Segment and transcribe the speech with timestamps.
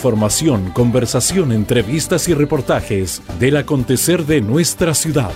[0.00, 5.32] información, conversación, entrevistas y reportajes del acontecer de nuestra ciudad.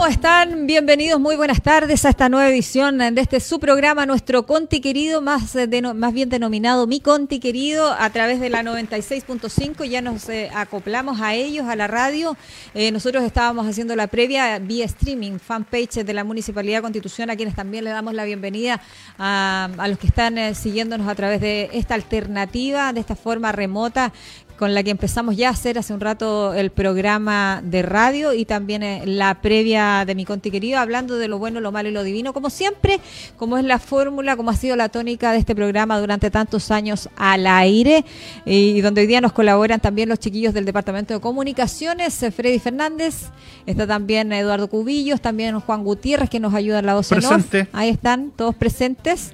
[0.00, 0.66] ¿Cómo están?
[0.66, 5.20] Bienvenidos, muy buenas tardes a esta nueva edición de este su programa, nuestro Conti querido,
[5.20, 9.84] más, eh, más bien denominado Mi Conti querido, a través de la 96.5.
[9.84, 12.34] Ya nos eh, acoplamos a ellos, a la radio.
[12.72, 17.36] Eh, nosotros estábamos haciendo la previa vía streaming, fanpage de la Municipalidad de Constitución, a
[17.36, 18.80] quienes también le damos la bienvenida
[19.18, 24.14] a los que están siguiéndonos a través de esta alternativa, de esta forma remota
[24.60, 28.44] con la que empezamos ya a hacer hace un rato el programa de radio y
[28.44, 31.92] también eh, la previa de mi conti querido, hablando de lo bueno, lo malo y
[31.92, 33.00] lo divino, como siempre,
[33.38, 37.08] como es la fórmula, como ha sido la tónica de este programa durante tantos años
[37.16, 38.04] al aire,
[38.44, 42.58] y donde hoy día nos colaboran también los chiquillos del Departamento de Comunicaciones, eh, Freddy
[42.58, 43.30] Fernández,
[43.64, 47.66] está también Eduardo Cubillos, también Juan Gutiérrez, que nos ayuda en la voz Presente.
[47.72, 49.32] Ahí están, todos presentes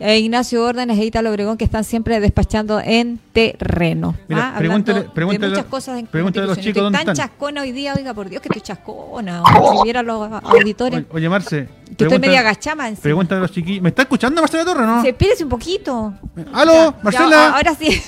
[0.00, 4.14] e Ignacio Órdenes e Italo Obregón que están siempre despachando en terreno.
[4.28, 4.58] Mira, ¿ah?
[4.58, 7.16] pregúntale, pregúntale, de muchas cosas en pregúntale a los chicos Estoy tan están.
[7.16, 9.42] chascona hoy día, oiga, por Dios que estoy chascona.
[9.42, 11.04] O si vieran los auditores.
[11.10, 11.68] Oye, Marce.
[11.96, 13.02] que estoy media agachama encima.
[13.02, 13.82] Pregúntale a los chiquillos.
[13.82, 15.02] ¿Me está escuchando Marcela Torre o no?
[15.02, 16.14] Sí, espérese un poquito.
[16.52, 17.30] ¿Aló, Ya, Marcela?
[17.30, 18.02] ya, ahora sí.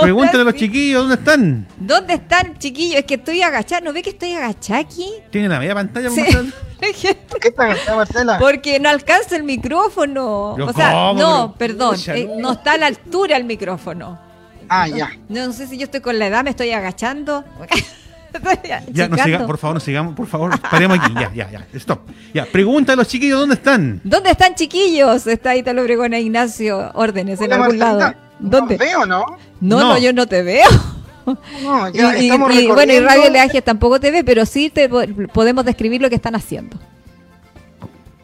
[0.02, 1.66] Pregúntale a los chiquillos dónde están.
[1.78, 2.96] ¿Dónde están, chiquillos?
[3.00, 3.80] Es que estoy agachada.
[3.80, 5.08] ¿No ve que estoy agachada aquí?
[5.30, 6.10] ¿Tienen la media pantalla?
[6.10, 6.20] Sí.
[6.22, 6.52] Marcela?
[7.40, 8.38] ¿Qué tal, Marcela?
[8.38, 10.54] Porque no alcanza el micrófono.
[10.56, 11.14] Pero o sea, ¿cómo?
[11.20, 11.94] no, Pero- perdón.
[11.96, 12.40] Pucha, eh, no.
[12.40, 14.18] no está a la altura el micrófono.
[14.68, 15.10] Ah, ya.
[15.28, 17.44] No sé si yo estoy con la edad, me estoy agachando.
[18.32, 18.58] Estoy
[18.92, 22.00] Ya, no siga, por favor, no sigamos, por favor, paremos aquí, ya, ya, ya, stop.
[22.34, 24.02] Ya, pregúntale a los chiquillos dónde están.
[24.04, 25.26] ¿Dónde están chiquillos?
[25.26, 27.92] Está ahí Talo Obregón e Ignacio Órdenes en algún Marcelita.
[27.94, 28.27] lado.
[28.38, 28.76] ¿Dónde?
[28.76, 29.24] ¿Nos veo, no?
[29.60, 29.98] No, no, No.
[29.98, 30.68] yo no te veo.
[31.62, 34.70] No, Y, ya y- estamos y, bueno, y Radio Leaje tampoco te ve, pero sí
[34.70, 36.78] te po- podemos describir lo que están haciendo.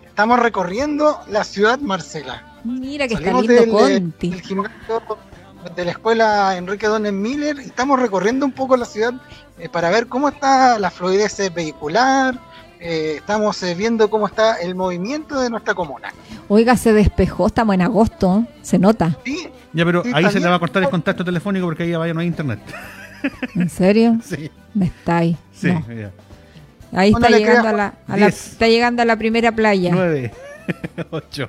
[0.06, 2.42] Estamos recorriendo la ciudad, Marcela.
[2.64, 4.30] Mira que está Salimos lindo del, eh, Conti.
[4.30, 5.02] del gimnasio
[5.76, 9.14] de la escuela Enrique Donnes Miller y estamos recorriendo un poco la ciudad
[9.58, 12.38] eh, para ver cómo está la fluidez eh, vehicular.
[12.84, 16.12] Eh, estamos eh, viendo cómo está el movimiento de nuestra comuna.
[16.48, 19.16] Oiga, se despejó, estamos en agosto, se nota.
[19.24, 21.90] Sí, Ya, pero Sí, ahí se le va a cortar el contacto telefónico porque ahí
[21.90, 22.60] ya vaya no hay internet.
[23.54, 24.18] ¿En serio?
[24.24, 25.36] Sí, Me está ahí.
[25.52, 25.80] sí, No.
[25.92, 26.10] ya.
[26.92, 29.50] Ahí No, no está le llegando a la, a la- está llegando a la primera
[29.50, 29.90] playa.
[29.92, 30.30] Nueve,
[31.10, 31.48] ocho.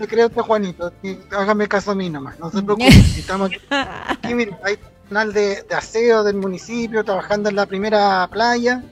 [0.00, 0.92] me creo usted, Juanito.
[1.00, 2.88] sí, hágame caso a mí nomás, no se preocupe.
[2.88, 8.28] Estamos aquí, aquí, mire, hay personal de, de aseo del municipio trabajando en la primera
[8.30, 8.82] playa.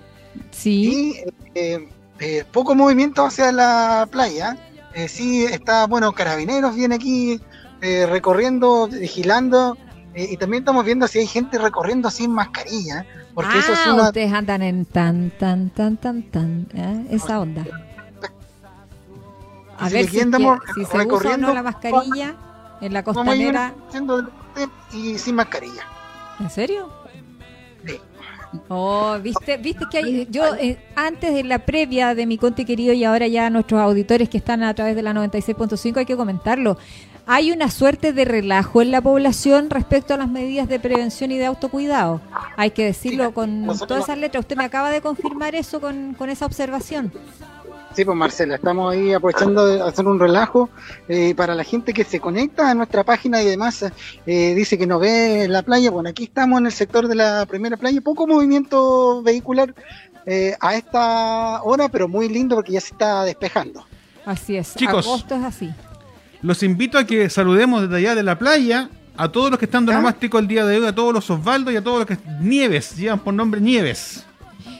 [0.50, 1.14] Sí.
[1.54, 1.88] y eh,
[2.18, 4.56] eh, poco movimiento hacia la playa.
[4.94, 7.40] Eh, sí está, bueno, Carabineros viene aquí
[7.80, 9.76] eh, recorriendo, vigilando,
[10.14, 14.02] y también estamos viendo si hay gente recorriendo sin mascarilla, porque eso es ah, una...
[14.08, 16.68] ustedes andan en tan, tan, tan, tan, tan,
[17.10, 17.64] esa onda.
[19.78, 22.36] A ver si, andamos que- si se usa o no la mascarilla
[22.82, 23.74] en la costanera.
[24.92, 25.82] y sin mascarilla.
[26.38, 27.01] ¿En serio?
[28.68, 32.92] Oh, viste, viste que hay, yo eh, antes de la previa de mi conte querido
[32.92, 36.76] y ahora ya nuestros auditores que están a través de la 96.5 hay que comentarlo.
[37.26, 41.38] Hay una suerte de relajo en la población respecto a las medidas de prevención y
[41.38, 42.20] de autocuidado.
[42.56, 44.40] Hay que decirlo con todas esas letras.
[44.42, 47.12] Usted me acaba de confirmar eso con, con esa observación.
[47.94, 50.70] Sí, pues Marcela, estamos ahí aprovechando de hacer un relajo
[51.08, 53.84] eh, para la gente que se conecta a nuestra página y demás
[54.26, 55.90] eh, dice que no ve la playa.
[55.90, 59.74] Bueno, aquí estamos en el sector de la primera playa, poco movimiento vehicular
[60.24, 63.84] eh, a esta hora, pero muy lindo porque ya se está despejando.
[64.24, 64.74] Así es.
[64.74, 65.06] Chicos.
[65.06, 65.70] Agosto es así.
[66.40, 69.84] Los invito a que saludemos desde allá de la playa a todos los que están
[69.84, 72.96] donomástico el día de hoy, a todos los Osvaldo y a todos los que Nieves,
[72.96, 74.24] llevan por nombre Nieves.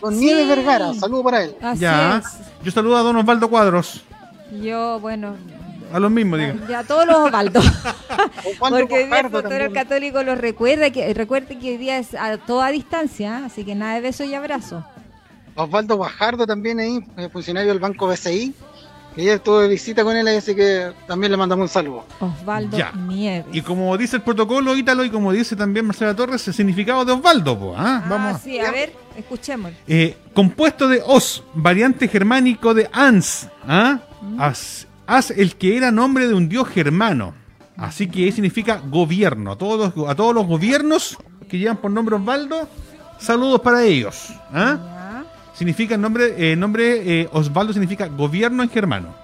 [0.03, 0.21] Don Sí.
[0.27, 1.57] Nieves Vergara, saludo para él.
[1.63, 2.23] Así ya.
[2.63, 4.03] Yo saludo a don Osvaldo Cuadros.
[4.61, 5.35] Yo, bueno,
[5.93, 6.55] A los mismos, diga.
[6.69, 7.61] ya todos los Osvaldo.
[8.55, 9.73] Osvaldo Porque hoy día el también.
[9.73, 13.95] católico lo recuerda que recuerde que hoy día es a toda distancia, así que nada
[13.95, 14.85] de beso y abrazo.
[15.55, 18.55] Osvaldo Guajardo también ahí, eh, funcionario del Banco BCI,
[19.15, 22.05] que ya estuve de visita con él, así que también le mandamos un saludo.
[22.21, 22.91] Osvaldo Ya.
[22.93, 23.47] Nieves.
[23.53, 27.13] Y como dice el protocolo Ítalo y como dice también Marcela Torres, el significado de
[27.13, 28.03] Osvaldo, po, ¿ah?
[28.03, 28.41] Ah, Vamos.
[28.41, 29.73] sí, a ver, escuchemos.
[29.87, 34.01] Eh, compuesto de os, variante germánico de ans, ¿ah?
[34.39, 37.35] As, as, el que era nombre de un dios germano.
[37.77, 39.53] Así que significa gobierno.
[39.53, 41.17] A todos los, a todos los gobiernos
[41.49, 42.69] que llevan por nombre Osvaldo,
[43.19, 44.29] saludos para ellos.
[44.53, 45.25] ¿ah?
[45.55, 49.22] Significa el nombre, eh, nombre eh, Osvaldo significa gobierno en germano.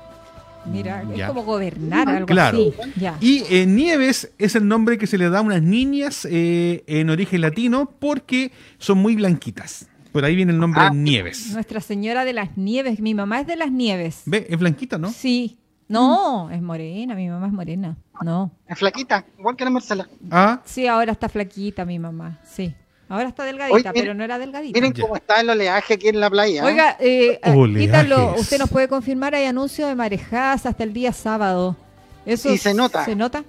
[0.66, 2.58] Mira, es como gobernar, algo Claro.
[2.58, 2.90] así.
[3.00, 3.16] Ya.
[3.20, 7.08] Y eh, Nieves es el nombre que se le da a unas niñas eh, en
[7.10, 9.86] origen latino porque son muy blanquitas.
[10.12, 10.90] Por ahí viene el nombre Ah.
[10.92, 11.52] Nieves.
[11.52, 14.22] Nuestra Señora de las Nieves, mi mamá es de las Nieves.
[14.26, 14.46] ¿Ve?
[14.50, 15.10] Es blanquita, ¿no?
[15.10, 15.58] Sí,
[15.90, 17.96] No, es morena, mi mamá es morena.
[18.22, 18.50] No.
[18.66, 20.06] Es flaquita, igual que la Marcela.
[20.30, 22.74] Ah, Sí, ahora está flaquita mi mamá, sí.
[23.08, 24.78] Ahora está delgadita, miren- pero no era delgadita.
[24.78, 26.62] Miren cómo está el oleaje aquí en la playa.
[26.62, 26.64] ¿eh?
[26.66, 27.88] Oiga, eh, eh, Oleajes.
[27.88, 31.74] Ítalo, usted nos puede confirmar, hay anuncio de marejadas hasta el día sábado.
[32.26, 33.04] Eso Sí, se nota.
[33.06, 33.44] ¿Se nota?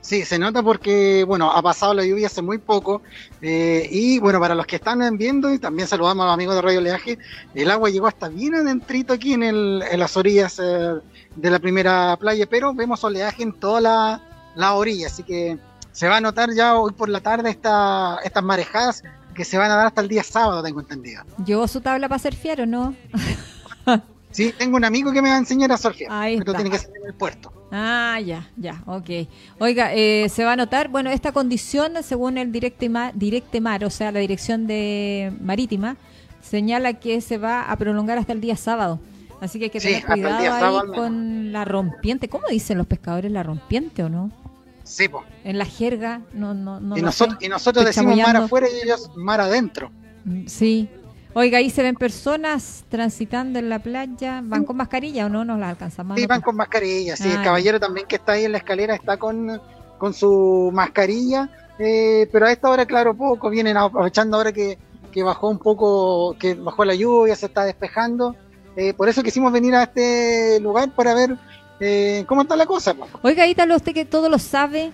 [0.00, 3.02] Sí, se nota porque, bueno, ha pasado la lluvia hace muy poco.
[3.42, 6.62] eh, y bueno, para los que están viendo, y también saludamos a los amigos de
[6.62, 7.18] Radio Oleaje,
[7.54, 10.94] el agua llegó hasta bien adentrito aquí en, el, en las orillas eh,
[11.34, 14.22] de la primera playa, pero vemos oleaje en toda la,
[14.54, 15.58] la orilla, así que
[15.92, 19.02] se va a notar ya hoy por la tarde esta, estas marejadas
[19.34, 21.22] que se van a dar hasta el día sábado, tengo entendido.
[21.44, 22.94] ¿Llevó su tabla para surfear o no?
[24.30, 26.62] Sí, tengo un amigo que me va a enseñar a surfear, Ahí pero está.
[26.62, 27.50] tiene que ser en el puerto.
[27.72, 29.08] Ah, ya, ya, ok.
[29.58, 34.12] Oiga, eh, se va a notar, bueno, esta condición, según el Directemar, Directemar, o sea,
[34.12, 35.96] la Dirección de Marítima,
[36.42, 39.00] señala que se va a prolongar hasta el día sábado.
[39.40, 42.28] Así que hay que Sí, tener el cuidado ahí con la rompiente.
[42.28, 44.30] ¿Cómo dicen los pescadores la rompiente o no?
[44.88, 45.08] Sí.
[45.44, 46.96] En la jerga, no, no, no.
[46.96, 47.46] y, nosotros, sé.
[47.46, 49.90] y nosotros Estoy decimos mar afuera y ellos mar adentro.
[50.24, 50.88] Mm, Sí.
[51.34, 54.40] Oiga, ahí se ven personas transitando en la playa.
[54.42, 55.44] ¿Van con mascarilla o no?
[55.44, 56.18] No las alcanzamos.
[56.18, 57.16] Sí, van con mascarilla.
[57.16, 59.60] Sí, Ah, el caballero también que está ahí en la escalera está con,
[59.98, 61.48] con su mascarilla.
[61.78, 63.50] eh, pero a esta hora, claro, poco.
[63.50, 64.78] Vienen aprovechando ahora que,
[65.12, 68.34] que bajó un poco, que bajó la lluvia, se está despejando.
[68.74, 71.36] Eh, por eso quisimos venir a este lugar para ver
[71.80, 72.94] eh, cómo está la cosa.
[73.22, 74.90] Oiga, Ítalo, usted que todo lo sabe,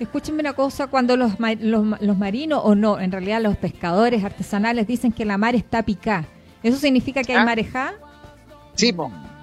[0.00, 4.86] escúcheme una cosa, cuando los, los, los marinos, o no, en realidad los pescadores artesanales
[4.86, 6.24] dicen que la mar está picada,
[6.62, 7.44] ¿eso significa que hay Ah.
[7.44, 7.94] marejada?
[8.74, 8.94] Sí.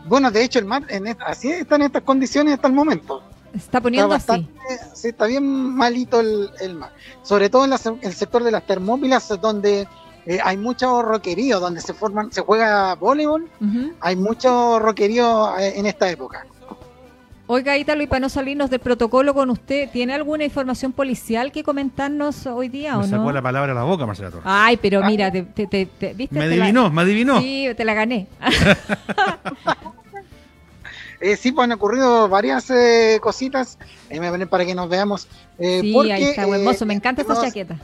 [0.06, 3.22] Bueno, de hecho, el mar en est- así están estas condiciones hasta el momento.
[3.54, 4.48] Está poniendo está así.
[4.68, 6.92] bastante- sí, está bien malito el, el mar.
[7.24, 9.88] Sobre todo en la- el sector de las termópilas, donde
[10.26, 13.94] eh, hay mucho roquerío, donde se forman, se juega voleibol, Ujú.
[14.02, 16.46] hay mucho roquerío eh, en esta época.
[17.51, 21.63] Oiga, Ítalo, y para no salirnos del protocolo con usted, ¿tiene alguna información policial que
[21.63, 23.31] comentarnos hoy día o me sacó no?
[23.31, 24.44] la palabra a la boca, Marcela Torres.
[24.46, 26.36] Ay, pero mira, te, te- te- te- ¿viste?
[26.38, 27.42] me la- adivinó, me adivinó.
[27.42, 28.28] Sí, te la gané.
[31.22, 33.78] Eh, sí, pues han ocurrido varias eh, cositas,
[34.10, 35.28] eh, me voy a poner para que nos veamos.
[35.57, 37.75] eh, sí, porque, ahí está, buen eh, mozo, me encanta esa nos- chaqueta.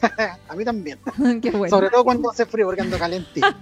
[0.48, 0.98] A mí también.
[1.42, 1.74] Qué bueno.
[1.74, 3.46] Sobre todo cuando hace frío, porque ando calentito.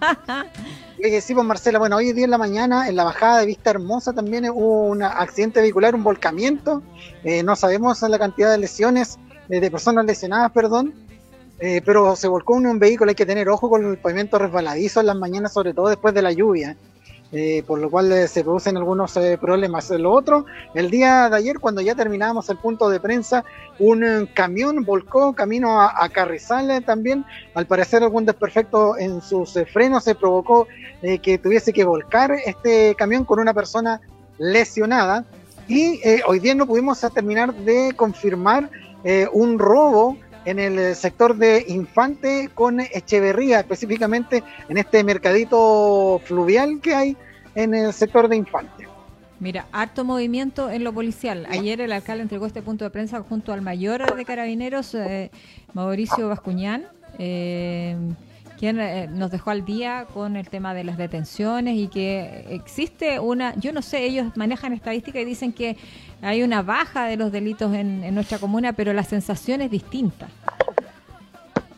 [0.99, 3.69] Eh, sí, pues Marcela, bueno, hoy día en la mañana, en la bajada de Vista
[3.69, 6.83] Hermosa, también hubo un accidente vehicular, un volcamiento.
[7.23, 9.19] Eh, no sabemos la cantidad de lesiones,
[9.51, 10.95] eh, de personas lesionadas, perdón.
[11.59, 15.01] Eh, pero se volcó un, un vehículo, hay que tener ojo con el pavimento resbaladizo
[15.01, 16.79] en las mañanas, sobre todo después de la lluvia.
[17.37, 19.91] Eh, por lo cual eh, se producen algunos eh, problemas.
[19.91, 23.45] Lo otro, el día de ayer, cuando ya terminábamos el punto de prensa,
[23.79, 27.27] un eh, camión volcó camino a, a Carrizal eh, también.
[27.55, 30.67] Al parecer algún desperfecto en sus eh, frenos se provocó
[31.23, 34.01] que tuviese que volcar este camión con una persona
[34.39, 35.25] lesionada.
[35.69, 38.71] Y hoy día no pudimos terminar de confirmar
[39.33, 40.17] un robo
[40.47, 47.17] en el eh, sector de Infante con Echeverría, específicamente en este mercadito fluvial que hay
[47.55, 48.89] en el sector de Infante.
[49.39, 51.47] Mira, harto movimiento en lo policial.
[51.51, 55.31] Ayer el alcalde entregó este punto de prensa junto al mayor de carabineros, eh,
[55.75, 56.87] Mauricio Bascuñán,
[57.19, 57.97] eh,
[58.59, 63.21] quien eh, nos dejó al día con el tema de las detenciones y que existe
[63.21, 65.77] una, yo no sé, ellos manejan estadística y dicen que
[66.23, 70.29] hay una baja de los delitos en, en nuestra comuna, pero la sensación es distinta.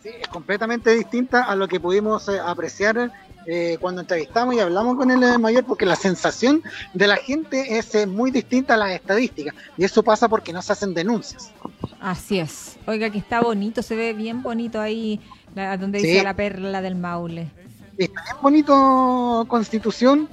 [0.02, 3.10] Sí, es completamente distinta a lo que pudimos eh, apreciar
[3.50, 7.78] eh, cuando entrevistamos y hablamos con el eh, mayor, porque la sensación de la gente
[7.78, 9.54] es eh, muy distinta a las estadísticas.
[9.78, 11.50] Y eso pasa porque no se hacen denuncias.
[12.00, 12.78] Así es.
[12.86, 15.20] Oiga, que está bonito, se ve bien bonito ahí,
[15.54, 16.06] la- donde Sí.
[16.06, 17.50] dice la perla del Maule.
[17.96, 20.28] Está bien bonito Constitución.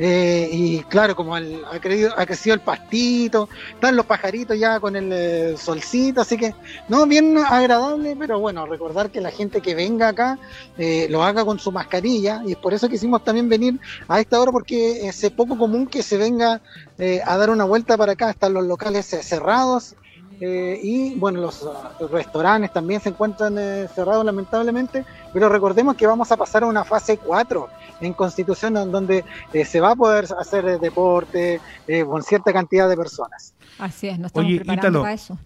[0.00, 4.78] eh, y claro, como el- ha, crecido, ha crecido el pastito, están los pajaritos ya
[4.78, 6.54] con el eh, solcito, así que
[6.88, 10.38] no, bien agradable, pero bueno, recordar que la gente que venga acá
[10.78, 14.38] eh, lo haga con su mascarilla y es por eso quisimos también venir a esta
[14.38, 16.60] hora porque es poco común que se venga
[16.96, 19.96] eh, a dar una vuelta para acá, están los locales cerrados.
[20.40, 21.66] Eh, y bueno, los,
[22.00, 26.66] los restaurantes también se encuentran eh, cerrados lamentablemente, pero recordemos que vamos a pasar a
[26.66, 27.68] una fase 4
[28.00, 32.88] en Constitución en donde eh, se va a poder hacer deporte eh, con cierta cantidad
[32.88, 33.54] de personas.
[33.78, 35.00] Así es, nos estamos Oye, preparando Ítalo.
[35.02, 35.38] para eso.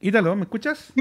[0.00, 0.92] Ítalo, ¿me escuchas?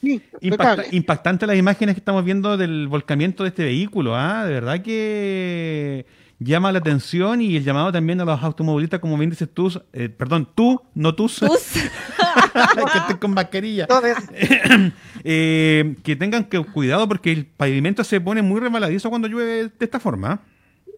[0.00, 0.86] Sí, Impacta- impecable.
[0.92, 4.46] impactante las imágenes que estamos viendo del volcamiento de este vehículo, ¿ah?
[4.46, 6.06] De verdad que
[6.40, 10.08] llama la atención y el llamado también a los automovilistas, como bien dices tú, eh,
[10.08, 11.38] perdón, tú, no tú, Tus-
[12.92, 14.16] que estén con mascarilla, Entonces,
[15.24, 19.84] eh, que tengan que cuidado porque el pavimento se pone muy resbaladizo cuando llueve de
[19.84, 20.40] esta forma.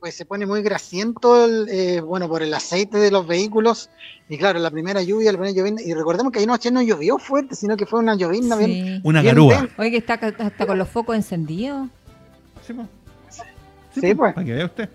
[0.00, 3.88] pues se pone muy grasiento, el, eh, bueno, por el aceite de los vehículos.
[4.28, 5.82] Y claro, la primera lluvia, la primera llovina.
[5.82, 8.64] Y recordemos que ahí noche no llovió fuerte, sino que fue una llovina Sí.
[8.64, 9.00] bien.
[9.04, 9.68] Una bien garúa.
[9.78, 11.88] Oye, que está hasta con los focos encendidos.
[12.66, 12.88] Sí, po.
[13.94, 14.32] Sí, pues.
[14.34, 14.88] Para que vea usted.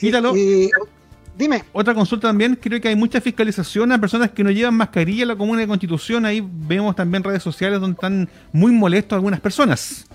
[0.00, 0.34] Ítalo,
[1.36, 1.64] dime.
[1.72, 5.28] Otra consulta también, creo que hay mucha fiscalización a personas que no llevan mascarilla en
[5.28, 6.24] la Comuna de Constitución.
[6.24, 10.06] Ahí vemos también redes sociales donde están muy molestos algunas personas.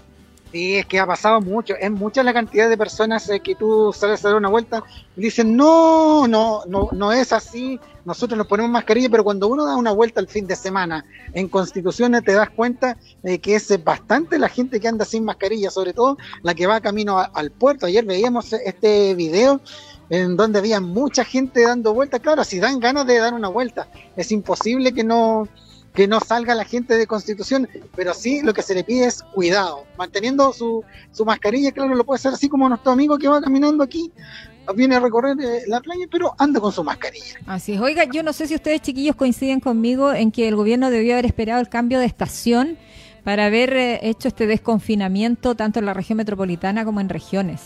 [0.52, 1.76] Sí, es que ha pasado mucho.
[1.80, 4.84] Es mucha la cantidad de personas eh, que tú sales a dar una vuelta
[5.16, 7.80] y dicen, no, no, no, no es así.
[8.04, 11.48] Nosotros nos ponemos mascarilla, pero cuando uno da una vuelta el fin de semana en
[11.48, 15.70] Constitución te das cuenta de que es eh, bastante la gente que anda sin mascarilla,
[15.70, 17.86] sobre todo la que va camino al puerto.
[17.86, 19.62] Ayer veíamos este video
[20.10, 22.20] en donde había mucha gente dando vueltas.
[22.20, 25.48] Claro, si dan ganas de dar una vuelta, es imposible que no
[25.94, 29.24] que no salga la gente de Constitución, pero sí lo que se le pide es
[29.24, 33.42] cuidado, manteniendo su, su mascarilla, claro, lo puede hacer así como nuestro amigo que va
[33.42, 34.12] caminando aquí,
[34.76, 37.40] viene a recorrer eh, la playa, pero anda con su mascarilla.
[37.46, 37.82] Así es.
[37.82, 41.26] Oiga, yo no sé si ustedes chiquillos coinciden conmigo en que el gobierno debió haber
[41.26, 42.78] esperado el cambio de estación
[43.26, 47.62] para haber eh, hecho este desconfinamiento tanto en la región metropolitana como en regiones.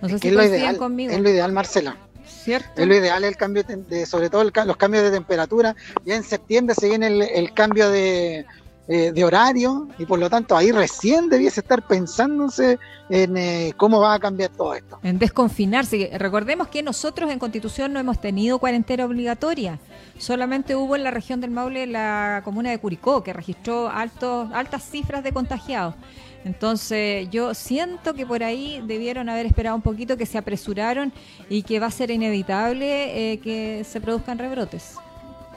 [0.00, 1.12] No sé Es si coinciden ideal, conmigo.
[1.12, 1.96] es lo ideal, Marcela.
[2.42, 2.80] ¿Cierto?
[2.80, 5.76] Es lo ideal el cambio de, sobre todo el los cambios de temperatura.
[6.04, 8.46] Ya en septiembre se viene el, el cambio de,
[8.88, 14.00] eh, de horario y por lo tanto ahí recién debiese estar pensándose en eh, cómo
[14.00, 14.98] va a cambiar todo esto.
[15.04, 16.10] En desconfinarse.
[16.18, 19.78] Recordemos que nosotros en Constitución no hemos tenido cuarentena obligatoria.
[20.18, 24.82] Solamente hubo en la región del Maule la comuna de Curicó, que registró altos, altas
[24.82, 25.94] cifras de contagiados.
[26.44, 31.12] Entonces, yo siento que por ahí debieron haber esperado un poquito, que se apresuraron
[31.48, 34.96] y que va a ser inevitable eh, que se produzcan rebrotes.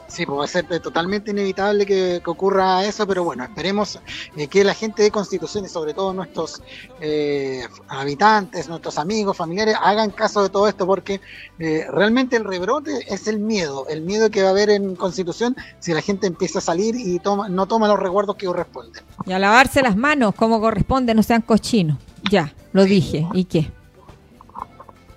[0.07, 3.99] Sí, pues va a ser totalmente inevitable que, que ocurra eso, pero bueno, esperemos
[4.37, 6.61] eh, que la gente de Constitución y sobre todo nuestros
[7.01, 11.21] eh, habitantes, nuestros amigos, familiares, hagan caso de todo esto, porque
[11.57, 15.55] eh, realmente el rebrote es el miedo, el miedo que va a haber en Constitución
[15.79, 19.03] si la gente empieza a salir y toma, no toma los resguardos que corresponden.
[19.25, 21.97] Y a lavarse las manos como corresponde, no sean cochinos.
[22.29, 23.27] Ya, lo dije.
[23.33, 23.71] ¿Y qué?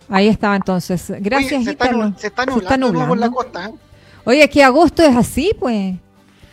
[0.08, 1.12] Ahí estaba entonces.
[1.20, 1.84] Gracias, Oye, se, está,
[2.16, 3.36] se está Se nublando, está de nuevo en la nublando.
[3.36, 3.66] costa.
[3.66, 3.74] ¿eh?
[4.28, 5.94] Oye, es que agosto es así, pues.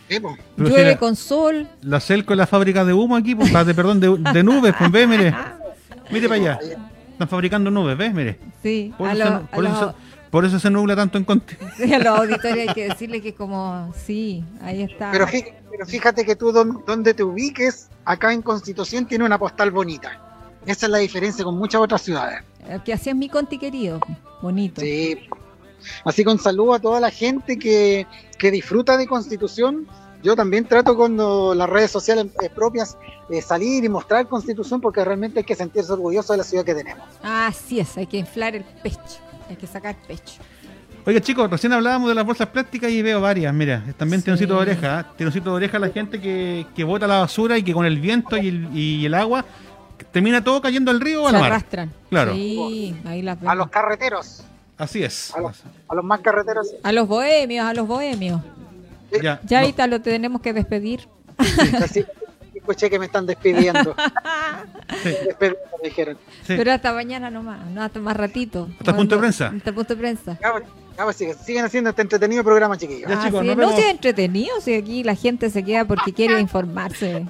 [0.08, 0.36] Sí, pues.
[0.56, 1.68] Llueve si la- con sol.
[1.82, 4.90] La Celco es la fábrica de humo aquí, pues, de, perdón, de, de nubes, pues
[4.90, 5.34] ve, mire.
[6.10, 6.58] Mire para allá.
[7.12, 8.14] Están fabricando nubes, ¿ves?
[8.14, 8.38] Mire.
[8.62, 11.24] Sí, Por, eso, se, a por, eso, los- se- por eso se nubla tanto en
[11.24, 11.58] Conte.
[11.76, 15.10] sí, a los auditores hay que decirle que como, sí, ahí está.
[15.10, 19.38] Pero, fí- pero fíjate que tú don- donde te ubiques, acá en Constitución tiene una
[19.38, 20.18] postal bonita.
[20.64, 22.42] Esa es la diferencia con muchas otras ciudades.
[22.86, 24.00] Que así es mi conti querido,
[24.40, 24.80] bonito.
[24.80, 25.18] Sí.
[26.04, 28.06] Así con saludo a toda la gente que,
[28.38, 29.86] que disfruta de Constitución.
[30.22, 32.96] Yo también trato con lo- las redes sociales eh, propias
[33.30, 36.74] eh, salir y mostrar Constitución porque realmente hay que sentirse orgulloso de la ciudad que
[36.74, 37.04] tenemos.
[37.22, 38.98] Así es, hay que inflar el pecho,
[39.48, 40.40] hay que sacar pecho.
[41.08, 43.54] Oiga, chicos, recién hablábamos de las bolsas plásticas y veo varias.
[43.54, 44.24] Mira, también Sí.
[44.24, 45.00] tironcito de oreja.
[45.00, 45.04] ¿eh?
[45.16, 48.00] Tironcito de oreja a la gente que, que bota la basura y que con el
[48.00, 49.44] viento y el, y el agua
[50.10, 51.52] termina todo cayendo al río o al Se mar.
[51.52, 51.92] arrastran.
[52.10, 52.34] Claro.
[52.34, 54.42] Sí, ahí las A los carreteros,
[54.78, 55.34] Así es.
[55.34, 56.68] a los, a los más carreteros.
[56.82, 58.40] A los bohemios, a los bohemios.
[59.22, 61.08] Ya, Ya no, ahorita lo tenemos que despedir.
[61.82, 62.04] Así,
[62.54, 63.94] escuché que me están despidiendo.
[65.02, 66.18] sí, Despediendo, me dijeron.
[66.46, 66.54] sí.
[66.56, 68.68] Pero hasta mañana nomás, no hasta más ratito.
[68.78, 69.46] Hasta el punto de prensa.
[69.56, 70.38] Hasta el punto de prensa.
[70.42, 70.64] Ya, pues,
[70.96, 73.08] ya, pues, haciendo este entretenido programa, chiquillos.
[73.08, 76.38] Ya, Ah, chicos, sí, no sea entretenido, si aquí la gente se queda porque quiere
[76.40, 77.26] informarse.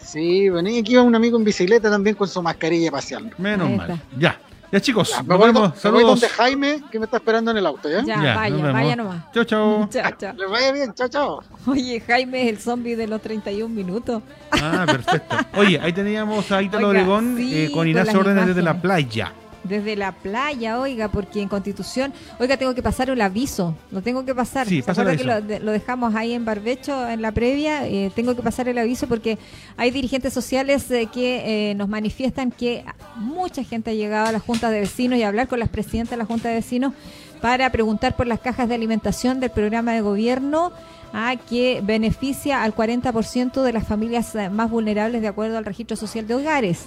[0.00, 3.34] Sí, bueno, y aquí va un amigo en bicicleta también con su mascarilla paseando.
[3.36, 4.00] Menos mal.
[4.18, 4.40] Ya.
[4.70, 5.54] Ya, chicos, Ya, nos voy, vemos.
[5.54, 6.20] don- me voy Saludos.
[6.20, 8.02] donde Jaime, que me está esperando en el auto, ¿ya?
[8.04, 9.24] Ya, Ya, vaya, vaya nomás.
[9.32, 9.88] Chau.
[9.88, 10.34] Chao, chao.
[10.36, 11.40] Les vaya bien, chao, chao.
[11.66, 14.22] Oye, Jaime es el zombie de los 31 minutos.
[14.50, 15.36] Ah, perfecto.
[15.56, 19.32] Oye, ahí teníamos a Ítalo Oiga, Obregón sí, eh, con las Órdenes desde la playa.
[19.68, 24.24] Desde la playa, oiga, porque en Constitución, oiga, tengo que pasar el aviso, lo tengo
[24.24, 24.66] que pasar.
[24.66, 27.86] Sí, ¿Se pasa que lo, de- lo dejamos ahí en Barbecho en la previa?
[27.86, 29.38] Eh, tengo que pasar el aviso porque
[29.76, 32.84] hay dirigentes sociales eh, que eh, nos manifiestan que
[33.16, 36.10] mucha gente ha llegado a las juntas de vecinos y a hablar con las presidentas
[36.12, 36.94] de la junta de vecinos
[37.40, 40.72] para preguntar por las cajas de alimentación del programa de gobierno
[41.12, 46.26] a que beneficia al 40% de las familias más vulnerables de acuerdo al registro social
[46.26, 46.86] de hogares.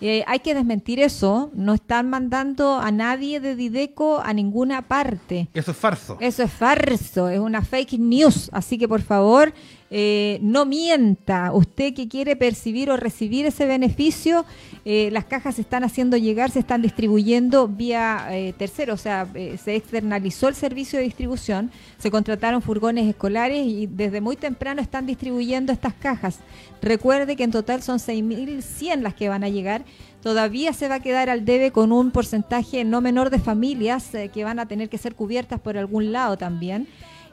[0.00, 1.50] Eh, hay que desmentir eso.
[1.54, 5.48] No están mandando a nadie de Dideco a ninguna parte.
[5.54, 6.18] Eso es farso.
[6.20, 8.50] Eso es falso, es una fake news.
[8.52, 9.54] Así que por favor,
[9.90, 11.52] eh, no mienta.
[11.52, 14.44] Usted que quiere percibir o recibir ese beneficio,
[14.88, 19.26] eh, las cajas se están haciendo llegar, se están distribuyendo vía eh, tercero, o sea,
[19.60, 25.04] se externalizó el servicio de distribución, se contrataron furgones escolares y desde muy temprano están
[25.04, 26.38] distribuyendo estas cajas.
[26.80, 29.84] Recuerde que en total son 6.100 las que van a llegar
[30.22, 34.44] todavía se va a quedar al debe con un porcentaje no menor de familias que
[34.44, 36.88] van a tener que ser cubiertas por algún lado también.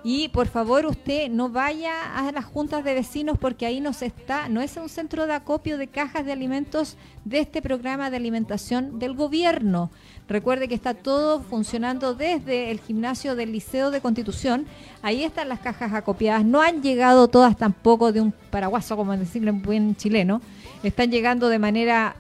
[0.06, 4.06] Y por favor usted no vaya a las juntas de vecinos porque ahí no se
[4.06, 8.18] está, no es un centro de acopio de cajas de alimentos de este programa de
[8.18, 9.92] alimentación del gobierno.
[10.28, 14.66] Recuerde que está todo funcionando desde el gimnasio del Liceo de Constitución.
[15.02, 16.44] Ahí están las cajas acopiadas.
[16.44, 20.42] No han llegado todas tampoco de un paraguaso, como decirle en buen chileno.
[20.84, 22.16] Están llegando de manera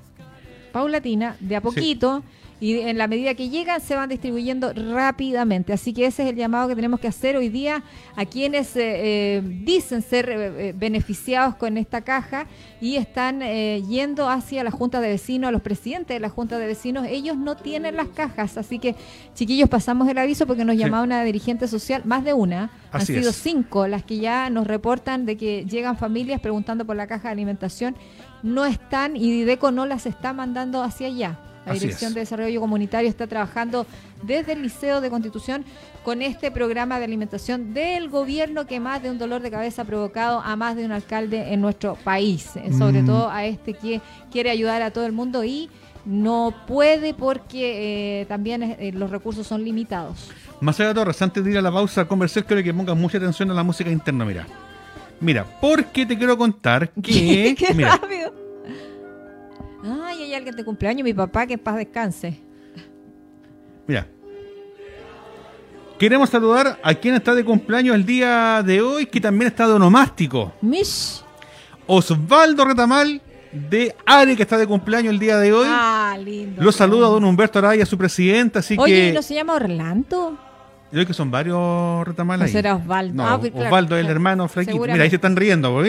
[0.71, 2.23] paulatina, de a poquito
[2.63, 5.73] y en la medida que llegan se van distribuyendo rápidamente.
[5.73, 7.83] Así que ese es el llamado que tenemos que hacer hoy día
[8.15, 12.47] a quienes eh, eh, dicen ser eh, beneficiados con esta caja
[12.79, 16.67] y están yendo hacia la Junta de Vecinos, a los presidentes de la Junta de
[16.67, 17.05] Vecinos.
[17.09, 18.95] Ellos no tienen las cajas, así que
[19.35, 23.33] chiquillos pasamos el aviso porque nos llamaba una dirigente social, más de una, han sido
[23.33, 27.33] cinco las que ya nos reportan de que llegan familias preguntando por la caja de
[27.33, 27.97] alimentación.
[28.41, 31.39] No están y Dideco no las está mandando hacia allá.
[31.65, 33.85] La Dirección de Desarrollo Comunitario está trabajando
[34.21, 35.65] desde el Liceo de Constitución
[36.03, 39.85] con este programa de alimentación del gobierno que más de un dolor de cabeza ha
[39.85, 43.05] provocado a más de un alcalde en nuestro país, eh, sobre mm.
[43.05, 44.01] todo a este que
[44.31, 45.69] quiere ayudar a todo el mundo y
[46.05, 50.29] no puede porque eh, también eh, los recursos son limitados.
[50.59, 53.17] Más allá de todo, antes de ir a la pausa comercial, quiero que pongas mucha
[53.17, 54.45] atención a la música interna, mira.
[55.19, 57.55] Mira, porque te quiero contar que...
[57.57, 57.73] ¿Qué?
[57.73, 58.42] mira, rápido
[59.83, 62.39] Ay, hay alguien de cumpleaños, mi papá, que en paz descanse.
[63.85, 64.07] Mira.
[65.99, 69.73] Queremos saludar a quien está de cumpleaños el día de hoy, que también está de
[69.73, 70.53] onomástico.
[70.61, 71.21] Mish.
[71.85, 73.21] Osvaldo Retamal
[73.51, 75.67] de Ari, que está de cumpleaños el día de hoy.
[75.69, 76.61] Ah, lindo.
[76.61, 79.13] Lo saluda don Humberto Araya, su presidenta, así Oye, que...
[79.13, 80.37] ¿no se llama Orlando?
[80.93, 82.51] Creo que son varios Retamal ahí.
[82.51, 83.15] será Osvaldo.
[83.15, 84.79] No, ah, pues, Osvaldo es el hermano flaquito.
[84.79, 85.73] Mira, ahí se están riendo.
[85.73, 85.85] ¿por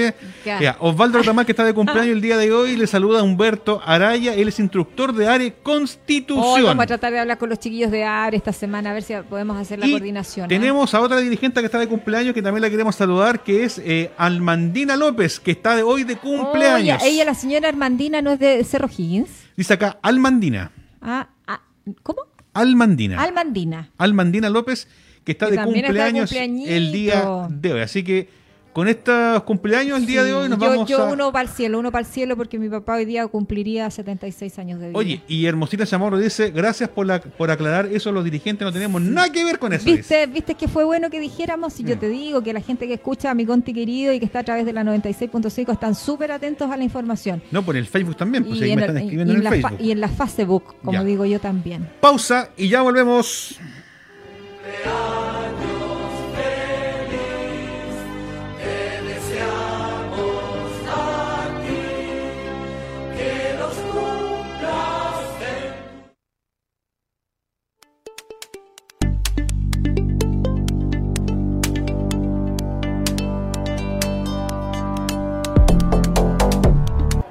[0.78, 4.32] Osvaldo Retamal, que está de cumpleaños el día de hoy, le saluda a Humberto Araya.
[4.34, 6.64] Él es instructor de ARE Constitución.
[6.64, 9.12] vamos a tratar de hablar con los chiquillos de ARE esta semana, a ver si
[9.28, 10.46] podemos hacer la coordinación.
[10.46, 10.48] ¿eh?
[10.48, 13.78] Tenemos a otra dirigente que está de cumpleaños, que también la queremos saludar, que es
[13.84, 17.02] eh, Almandina López, que está de hoy de cumpleaños.
[17.04, 19.28] ella, la señora Almandina, ¿no es de Cerro Higgins?
[19.54, 20.70] Dice acá, Almandina.
[21.02, 21.60] Ah, ah
[22.02, 22.33] ¿cómo?
[22.54, 23.20] Almandina.
[23.20, 23.90] Almandina.
[23.98, 24.88] Almandina López
[25.24, 27.80] que está de cumpleaños el día de hoy.
[27.80, 28.28] Así que
[28.74, 31.92] con estos cumpleaños el día de hoy nos vamos yo uno para el cielo, uno
[31.92, 34.98] para el cielo porque mi papá hoy día cumpliría 76 años de vida.
[34.98, 39.00] Oye, y Hermosita Chamorro dice, gracias por, la, por aclarar eso, los dirigentes no tenemos
[39.00, 39.84] nada que ver con eso.
[39.84, 41.78] ¿Viste, ¿Viste que fue bueno que dijéramos?
[41.78, 41.98] Y yo mm.
[42.00, 44.44] te digo que la gente que escucha a mi Conti querido y que está a
[44.44, 47.44] través de la 96.5 están súper atentos a la información.
[47.52, 49.78] No, por el Facebook también, pues ahí me están escribiendo en, el Facebook.
[49.78, 51.88] Y en la Facebook, como digo yo también.
[52.00, 53.56] Pausa y ya volvemos.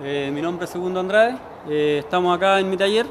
[0.06, 1.38] Eh, mi nombre es Segundo Andrade,
[1.70, 3.06] eh, estamos acá en mi taller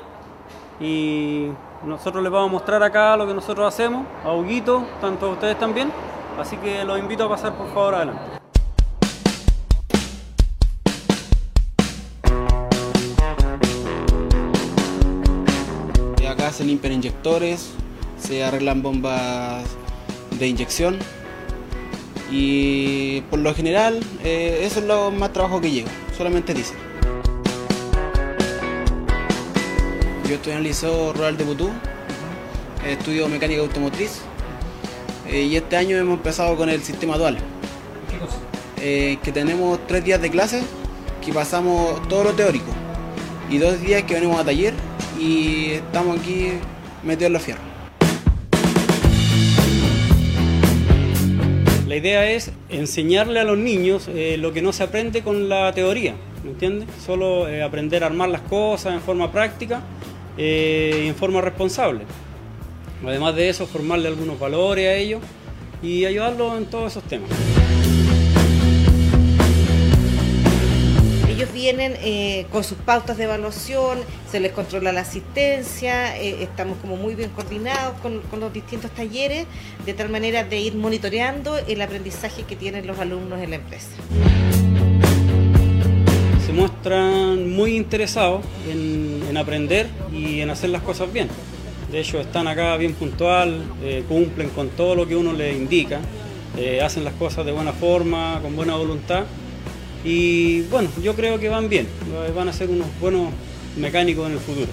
[0.78, 1.46] y
[1.86, 5.58] nosotros les vamos a mostrar acá lo que nosotros hacemos, a Huguito, tanto a ustedes
[5.58, 5.90] también,
[6.38, 8.20] así que los invito a pasar por favor adelante.
[16.28, 17.72] Acá se limpian inyectores,
[18.18, 19.64] se arreglan bombas
[20.38, 20.98] de inyección
[22.30, 25.90] y por lo general eh, eso es lo más trabajo que llega,
[26.22, 26.76] solamente dicen.
[30.28, 31.68] Yo estoy en el Liceo Rural de Butú,
[32.86, 34.20] estudio mecánica automotriz
[35.26, 37.38] eh, y este año hemos empezado con el sistema dual.
[38.08, 38.36] ¿Qué cosa?
[38.80, 40.62] Eh, que tenemos tres días de clase
[41.26, 42.70] que pasamos todo lo teórico
[43.50, 44.74] y dos días que venimos a taller
[45.18, 46.52] y estamos aquí
[47.02, 47.71] metidos en la fierros.
[51.92, 55.74] La idea es enseñarle a los niños eh, lo que no se aprende con la
[55.74, 56.88] teoría, ¿me entiendes?
[57.04, 59.82] Solo aprender a armar las cosas en forma práctica
[60.38, 62.04] eh, en forma responsable.
[63.06, 65.20] Además de eso, formarle algunos valores a ellos
[65.82, 67.28] y ayudarlos en todos esos temas.
[71.62, 73.98] Vienen eh, con sus pautas de evaluación,
[74.28, 79.46] se les controla la asistencia, eh, estamos como muy bien coordinados con, los distintos talleres,
[79.86, 83.90] de tal manera de ir monitoreando el aprendizaje que tienen los alumnos en la empresa
[86.44, 91.28] se muestran muy interesados en, en aprender y en hacer las cosas bien.
[91.92, 96.00] De hecho, están acá bien puntual, eh, cumplen con todo lo que uno les indica,
[96.82, 99.24] hacen las cosas de buena forma, con buena voluntad.
[100.04, 101.86] Y bueno, yo creo que van bien,
[102.34, 103.28] van a ser unos buenos
[103.76, 104.68] mecánicos en el futuro.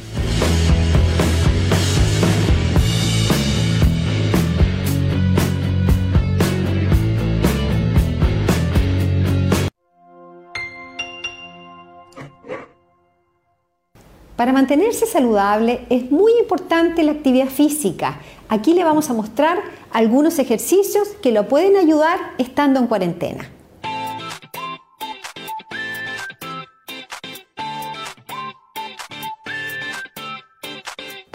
[14.39, 18.21] Para mantenerse saludable es muy importante la actividad física.
[18.47, 19.61] Aquí le vamos a mostrar
[19.91, 23.58] algunos ejercicios que lo pueden ayudar estando en cuarentena.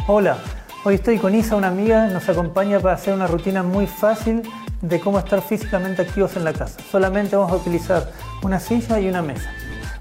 [0.07, 0.37] Hola,
[0.85, 4.43] hoy estoy con Isa, una amiga, nos acompaña para hacer una rutina muy fácil
[4.83, 6.79] de cómo estar físicamente activos en la casa.
[6.91, 8.13] Solamente vamos a utilizar
[8.43, 9.51] una silla y una mesa.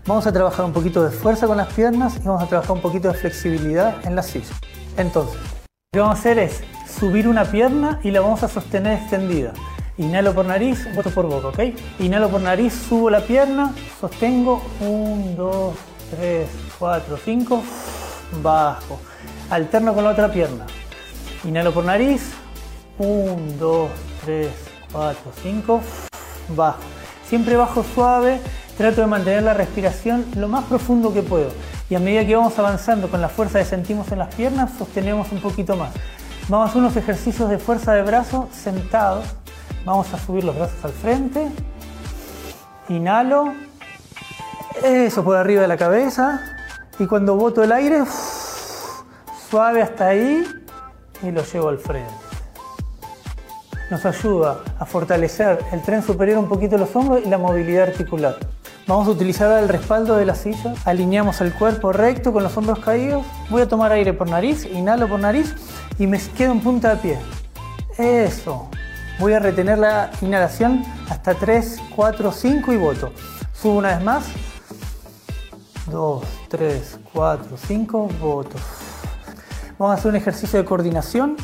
[0.05, 2.81] Vamos a trabajar un poquito de fuerza con las piernas y vamos a trabajar un
[2.81, 4.53] poquito de flexibilidad en la silla.
[4.97, 8.99] Entonces, lo que vamos a hacer es subir una pierna y la vamos a sostener
[8.99, 9.53] extendida.
[9.97, 11.59] Inhalo por nariz, boto por boca, ¿ok?
[11.99, 15.73] Inhalo por nariz, subo la pierna, sostengo, 1, 2,
[16.17, 17.63] 3, 4, 5,
[18.41, 18.99] bajo.
[19.49, 20.65] Alterno con la otra pierna.
[21.43, 22.31] Inhalo por nariz,
[22.97, 23.89] 1, 2,
[24.25, 24.47] 3,
[24.91, 25.81] 4, 5,
[26.55, 26.79] bajo.
[27.27, 28.39] Siempre bajo suave,
[28.77, 31.51] trato de mantener la respiración lo más profundo que puedo.
[31.89, 35.31] Y a medida que vamos avanzando con la fuerza que sentimos en las piernas, sostenemos
[35.31, 35.91] un poquito más.
[36.49, 39.25] Vamos a hacer unos ejercicios de fuerza de brazo sentados.
[39.85, 41.49] Vamos a subir los brazos al frente.
[42.89, 43.53] Inhalo.
[44.83, 46.41] Eso por arriba de la cabeza.
[46.99, 48.03] Y cuando boto el aire,
[49.53, 50.43] suave hasta ahí
[51.21, 52.11] y lo llevo al frente.
[53.91, 58.35] Nos ayuda a fortalecer el tren superior un poquito los hombros y la movilidad articular.
[58.87, 60.73] Vamos a utilizar el respaldo de la silla.
[60.85, 63.23] Alineamos el cuerpo recto con los hombros caídos.
[63.51, 65.53] Voy a tomar aire por nariz, inhalo por nariz
[65.99, 67.19] y me quedo en punta de pie.
[67.99, 68.71] Eso.
[69.19, 73.11] Voy a retener la inhalación hasta 3, 4, 5 y voto.
[73.53, 74.25] Subo una vez más.
[75.91, 78.57] 2, 3, 4, 5, voto.
[79.77, 81.35] Vamos a hacer un ejercicio de coordinación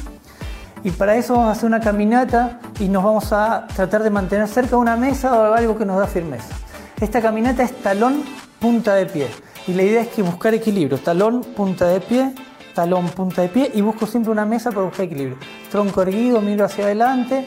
[0.83, 4.47] y para eso vamos a hacer una caminata y nos vamos a tratar de mantener
[4.47, 6.55] cerca una mesa o algo que nos da firmeza.
[7.01, 8.23] Esta caminata es talón,
[8.59, 9.27] punta de pie.
[9.67, 10.97] Y la idea es que buscar equilibrio.
[10.99, 12.33] Talón, punta de pie,
[12.73, 13.71] talón, punta de pie.
[13.73, 15.37] Y busco siempre una mesa para buscar equilibrio.
[15.71, 17.45] Tronco erguido, miro hacia adelante.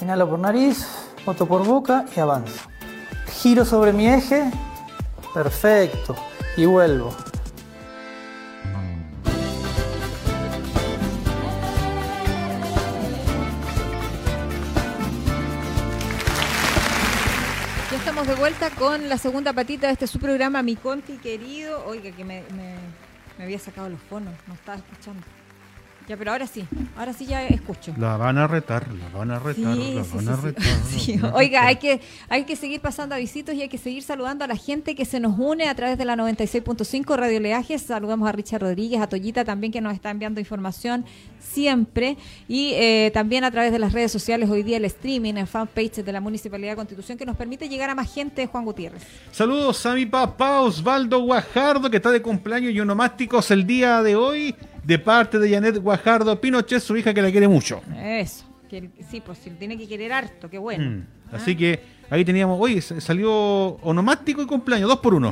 [0.00, 0.86] Inhalo por nariz,
[1.24, 2.60] boto por boca y avanzo.
[3.40, 4.50] Giro sobre mi eje.
[5.32, 6.16] Perfecto.
[6.56, 7.14] Y vuelvo.
[18.40, 21.84] Vuelta con la segunda patita de este su programa, Mi Conti querido.
[21.84, 22.42] Oiga, que me,
[23.38, 25.22] había sacado los fonos, no estaba escuchando.
[26.10, 26.64] Ya, pero ahora sí,
[26.96, 27.94] ahora sí ya escucho.
[27.96, 31.34] La van a retar, la van a retar, la van a retar.
[31.34, 34.48] Oiga, hay que, hay que seguir pasando a visitos y hay que seguir saludando a
[34.48, 37.82] la gente que se nos une a través de la 96.5 Radio Leajes.
[37.82, 41.04] Saludamos a Richard Rodríguez, a Toyita también que nos está enviando información
[41.38, 42.16] siempre.
[42.48, 46.02] Y eh, también a través de las redes sociales, hoy día el streaming, el fanpage
[46.02, 49.04] de la Municipalidad de Constitución que nos permite llegar a más gente, Juan Gutiérrez.
[49.30, 54.16] Saludos a mi papá Osvaldo Guajardo que está de cumpleaños y onomásticos el día de
[54.16, 57.80] hoy de parte de Janet Guajardo Pinochet, su hija que la quiere mucho.
[57.96, 58.44] Eso,
[59.10, 60.90] sí, pues tiene que querer harto, qué bueno.
[60.90, 63.32] Mm, así que ahí teníamos, oye, salió
[63.82, 65.30] onomástico y cumpleaños, dos por uno.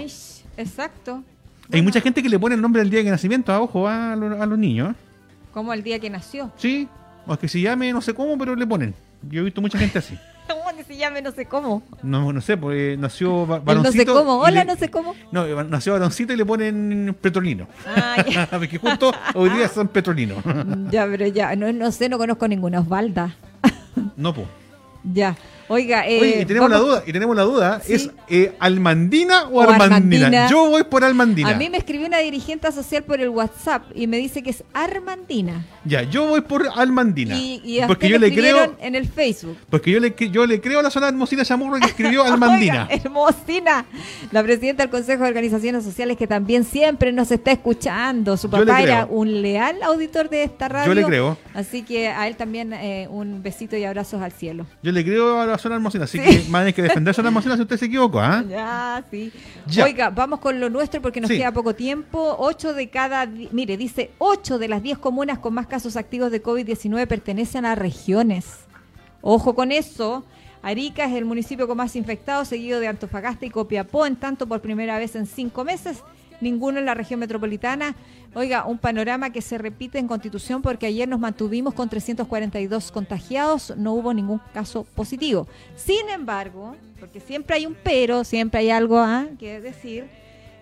[0.57, 1.23] Exacto.
[1.71, 4.17] Hay mucha gente que le pone el nombre del día de nacimiento, a ojo, a,
[4.17, 4.93] los, niños.
[4.93, 4.95] ¿eh?
[5.53, 6.51] Como el día que nació.
[6.57, 6.89] Sí,
[7.27, 8.95] o es que se llame no sé cómo, pero le ponen.
[9.29, 10.19] Yo he visto mucha gente así.
[10.49, 11.83] ¿Cómo que se llame no sé cómo?
[12.03, 13.83] No, no sé, porque nació varoncito.
[13.83, 15.15] No sé cómo, hola, no sé cómo.
[15.31, 17.69] No, nació varoncito y le ponen petrolino.
[17.87, 18.47] Ah, ya.
[18.51, 20.43] porque justo hoy día son petrolinos.
[20.91, 23.37] ya, pero ya, no, no sé, no conozco ninguna Osvalda.
[24.17, 24.47] no, pues.
[25.13, 25.37] Ya.
[25.69, 30.49] Oiga, eh, y tenemos la duda, y tenemos la duda, ¿es eh, Almandina o, Armandina?
[30.49, 31.51] Yo voy por Almandina.
[31.51, 34.63] A mí me escribió una dirigente social por el WhatsApp y me dice que es
[34.75, 35.65] Armandina.
[35.85, 37.37] Ya, yo voy por Almandina.
[37.39, 39.57] Y, porque yo le creo en el Facebook.
[39.71, 42.87] Porque yo le, yo le creo a la zona Hermosina Chamorro que escribió Almandina.
[42.91, 43.87] Hermosina,
[44.31, 48.37] la presidenta del Consejo de Organizaciones Sociales que también siempre nos está escuchando.
[48.37, 50.93] Su papá era un leal auditor de esta radio.
[50.93, 51.39] Yo le creo.
[51.55, 54.67] Así que a él también eh, un besito y abrazos al cielo.
[54.83, 57.57] Yo le le creo a la zona almacena, así que más que defender zona almacena
[57.57, 58.45] si usted se equivocó, ¿ah?
[58.49, 59.33] Ya, sí.
[59.67, 59.85] Ya.
[59.85, 61.37] Oiga, vamos con lo nuestro porque nos Sí.
[61.39, 62.37] queda poco tiempo.
[62.39, 66.43] Ocho de cada, mire, dice, ocho de las diez comunas con más casos activos de
[66.43, 68.47] COVID-19 pertenecen a regiones.
[69.21, 70.25] Ojo con eso.
[70.63, 74.61] Arica es el municipio con más infectados, seguido de Antofagasta y Copiapó, en tanto por
[74.61, 76.03] primera vez en cinco meses,
[76.41, 77.95] ninguno en la región metropolitana.
[78.35, 83.75] Oiga, un panorama que se repite en Constitución porque ayer nos mantuvimos con 342 contagiados,
[83.77, 85.47] no hubo ningún caso positivo.
[85.77, 89.27] Sin embargo, porque siempre hay un pero, siempre hay algo ¿ah?
[89.39, 90.07] que decir,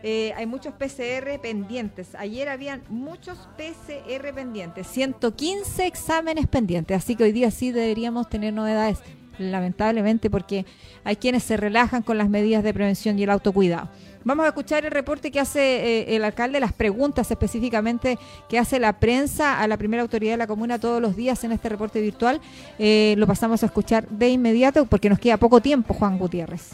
[0.03, 2.15] eh, hay muchos PCR pendientes.
[2.15, 8.53] Ayer habían muchos PCR pendientes, 115 exámenes pendientes, así que hoy día sí deberíamos tener
[8.53, 8.99] novedades,
[9.39, 10.65] lamentablemente, porque
[11.05, 13.89] hay quienes se relajan con las medidas de prevención y el autocuidado.
[14.27, 18.81] Vamos a escuchar el reporte que hace eh, el alcalde, las preguntas específicamente que hace
[18.81, 22.01] la prensa a la primera autoridad de la comuna todos los días en este reporte
[22.01, 22.41] virtual.
[22.81, 26.73] Eh, lo pasamos a escuchar de inmediato porque nos queda poco tiempo, Juan Gutiérrez.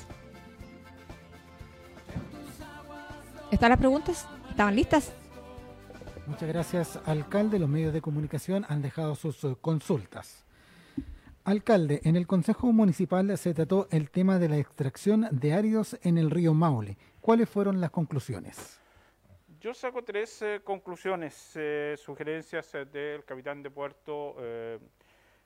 [3.50, 4.26] ¿Están las preguntas?
[4.48, 5.12] ¿Estaban listas?
[6.26, 7.58] Muchas gracias, alcalde.
[7.58, 10.42] Los medios de comunicación han dejado sus eh, consultas.
[11.44, 16.16] Alcalde, en el Consejo Municipal se trató el tema de la extracción de áridos en
[16.16, 16.96] el río Maule.
[17.22, 18.80] ¿Cuáles fueron las conclusiones?
[19.60, 24.34] Yo saco tres eh, conclusiones, eh, sugerencias eh, del capitán de puerto,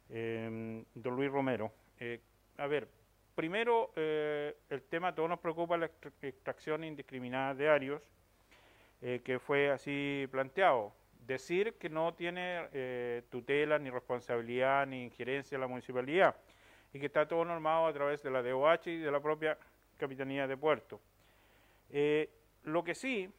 [0.09, 1.71] em, don Luis Romero.
[2.57, 2.89] A ver,
[3.35, 8.03] primero, el tema, a todos nos preocupa la extra- extracción indiscriminada de arios,
[9.01, 10.95] que fue así planteado.
[11.27, 16.37] Decir que no tiene tutela, ni responsabilidad, ni injerencia la municipalidad,
[16.95, 19.59] y que está todo normado a través de la DOH y de la propia
[19.99, 20.99] Capitanía de Puerto.
[21.91, 22.31] Eh,
[22.65, 23.31] lo que sí,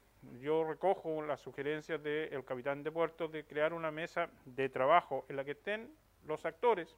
[0.42, 5.36] yo recojo las sugerencias del capitán de puerto de crear una mesa de trabajo en
[5.36, 5.92] la que estén
[6.26, 6.96] los actores,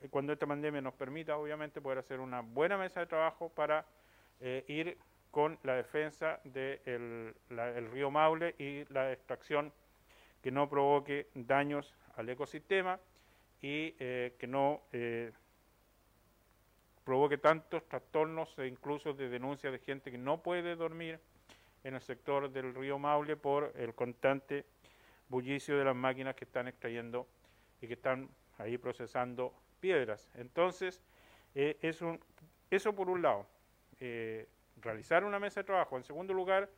[0.00, 3.86] eh, cuando esta pandemia nos permita, obviamente, poder hacer una buena mesa de trabajo para
[4.40, 4.98] eh, ir
[5.30, 7.34] con la defensa del
[7.90, 9.72] río Maule y la extracción
[10.42, 13.00] que no provoque daños al ecosistema
[13.62, 15.32] y eh, que no eh,
[17.04, 21.20] provoque tantos trastornos e incluso de denuncias de gente que no puede dormir
[21.84, 24.64] en el sector del río Maule por el constante
[25.28, 27.26] bullicio de las máquinas que están extrayendo
[27.80, 30.30] y que están ahí procesando piedras.
[30.34, 31.02] Entonces,
[31.54, 32.20] eh, es un,
[32.70, 33.46] eso por un lado,
[33.98, 34.46] eh,
[34.80, 35.96] realizar una mesa de trabajo.
[35.96, 36.70] En segundo lugar,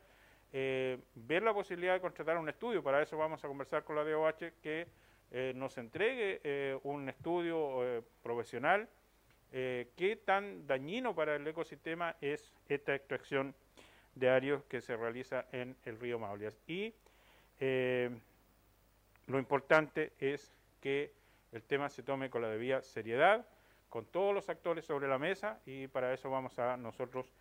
[0.51, 2.81] eh, ver la posibilidad de contratar un estudio.
[2.81, 4.87] Para eso vamos a conversar con la DOH que
[5.55, 8.87] nos entregue un estudio profesional
[9.51, 13.55] eh, qué tan dañino para el ecosistema es esta extracción
[14.15, 16.49] de arios que se realiza en el río Maule.
[16.67, 16.93] Y
[17.59, 18.09] eh,
[19.27, 21.13] lo importante es que
[21.51, 23.45] el tema se tome con la debida seriedad,
[23.89, 27.31] con todos los actores sobre la mesa y para eso vamos a nosotros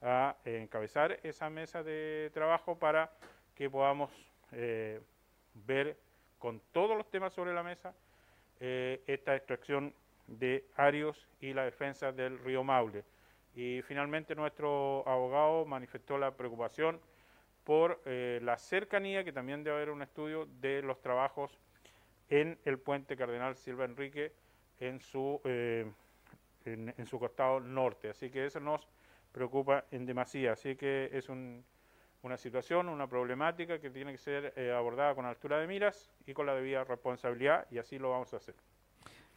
[0.00, 3.10] a eh, encabezar esa mesa de trabajo para
[3.54, 4.10] que podamos
[5.66, 5.96] ver
[6.38, 7.92] con todos los temas sobre la mesa
[8.60, 9.92] esta extracción
[10.26, 13.04] de arios y la defensa del río Maule.
[13.54, 17.00] Y finalmente nuestro abogado manifestó la preocupación
[17.64, 21.58] por eh, la cercanía, que también debe haber un estudio de los trabajos
[22.28, 24.32] en el puente Cardenal Silva Enrique
[24.80, 25.90] en su, eh,
[26.64, 28.10] en, su costado norte.
[28.10, 28.88] Así que eso nos
[29.32, 30.52] preocupa en demasía.
[30.52, 31.64] Así que es un-
[32.22, 36.32] una situación, una problemática que tiene que ser eh, abordada con altura de miras y
[36.32, 38.54] con la debida responsabilidad y así lo vamos a hacer.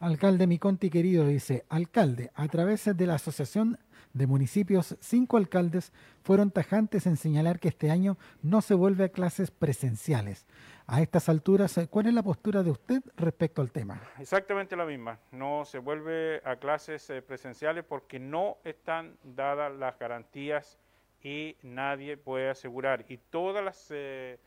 [0.00, 3.80] Alcalde Miconti querido dice, alcalde, a través de la Asociación
[4.12, 9.08] de Municipios, cinco alcaldes fueron tajantes en señalar que este año no se vuelve a
[9.08, 10.46] clases presenciales.
[10.86, 14.00] A estas alturas, ¿cuál es la postura de usted respecto al tema?
[14.20, 15.18] Exactamente la misma.
[15.32, 20.78] No se vuelve a clases eh, presenciales porque no están dadas las garantías
[21.24, 23.04] y nadie puede asegurar.
[23.08, 24.38] Y todas las eh,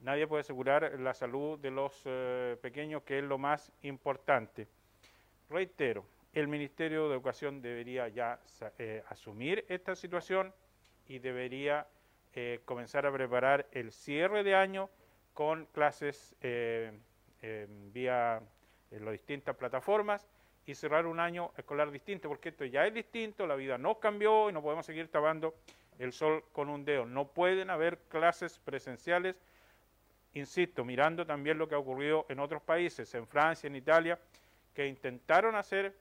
[0.00, 4.66] nadie puede asegurar la salud de los eh, pequeños, que es lo más importante.
[5.48, 8.40] Reitero, el Ministerio de Educación debería ya
[8.78, 10.52] eh, asumir esta situación
[11.06, 11.86] y debería
[12.34, 14.90] eh, comenzar a preparar el cierre de año
[15.34, 16.92] con clases eh,
[17.92, 18.42] vía
[18.90, 20.26] las distintas plataformas
[20.66, 24.50] y cerrar un año escolar distinto, porque esto ya es distinto, la vida no cambió
[24.50, 25.54] y no podemos seguir tapando
[25.98, 27.06] el sol con un dedo.
[27.06, 29.36] No pueden haber clases presenciales,
[30.34, 34.18] insisto, mirando también lo que ha ocurrido en otros países, en Francia, en Italia,
[34.76, 35.96] que intentaron hacer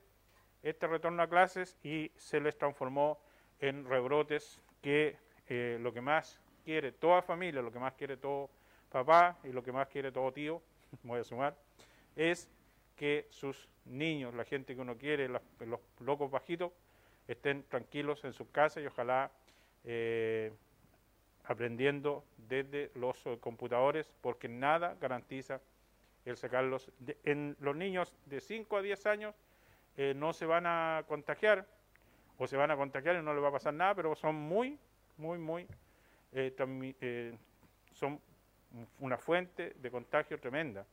[0.61, 3.17] este retorno a clases y se les transformó
[3.61, 5.15] en rebrotes que
[5.47, 8.49] eh, lo que más quiere toda familia, lo que más quiere todo
[8.91, 10.61] papá y lo que más quiere todo tío,
[11.03, 11.55] voy a sumar,
[12.17, 12.49] es
[12.97, 16.73] que sus niños, la gente que uno quiere, los, los locos bajitos,
[17.29, 19.31] estén tranquilos en sus casas y ojalá
[19.85, 20.51] eh,
[21.45, 25.61] aprendiendo desde los eh, computadores, porque nada garantiza
[26.25, 26.91] el sacarlos.
[27.23, 29.35] En los niños de 5 a 10 años
[29.97, 31.65] eh, no se van a contagiar,
[32.38, 34.77] o se van a contagiar y no les va a pasar nada, pero son muy,
[35.17, 35.67] muy, muy,
[36.33, 36.53] eh,
[36.99, 37.38] eh,
[37.93, 38.19] son
[38.99, 40.85] una fuente de contagio tremenda.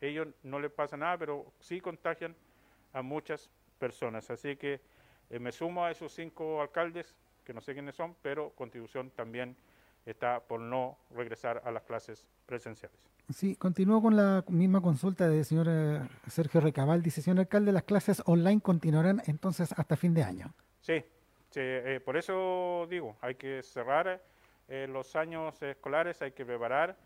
[0.00, 2.34] Ellos no les pasa nada, pero sí contagian
[2.92, 4.28] a muchas personas.
[4.30, 4.80] Así que
[5.30, 9.56] me sumo a esos cinco alcaldes, que no sé quiénes son, pero Constitución también
[10.04, 13.11] está por no regresar a las clases presenciales.
[13.32, 17.02] Sí, continúo con la misma consulta del señor eh, Sergio Recabal.
[17.02, 20.52] Dice, señor alcalde, las clases online continuarán entonces hasta fin de año.
[20.80, 21.00] Sí,
[21.50, 24.22] sí, eh, por eso digo, hay que cerrar
[24.68, 26.96] eh, los años escolares, hay que preparar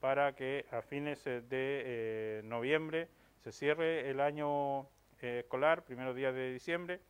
[0.00, 3.08] para que a fines de noviembre
[3.44, 4.88] se cierre el año
[5.20, 7.00] escolar, primeros días de diciembre,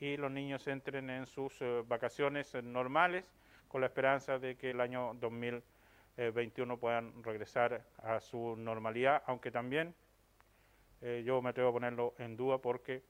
[0.00, 3.30] y los niños entren en sus vacaciones normales
[3.68, 5.12] con la esperanza de que el año
[6.26, 9.94] 2021 puedan regresar a su normalidad, aunque también
[11.00, 13.04] eh, yo me atrevo a ponerlo en duda porque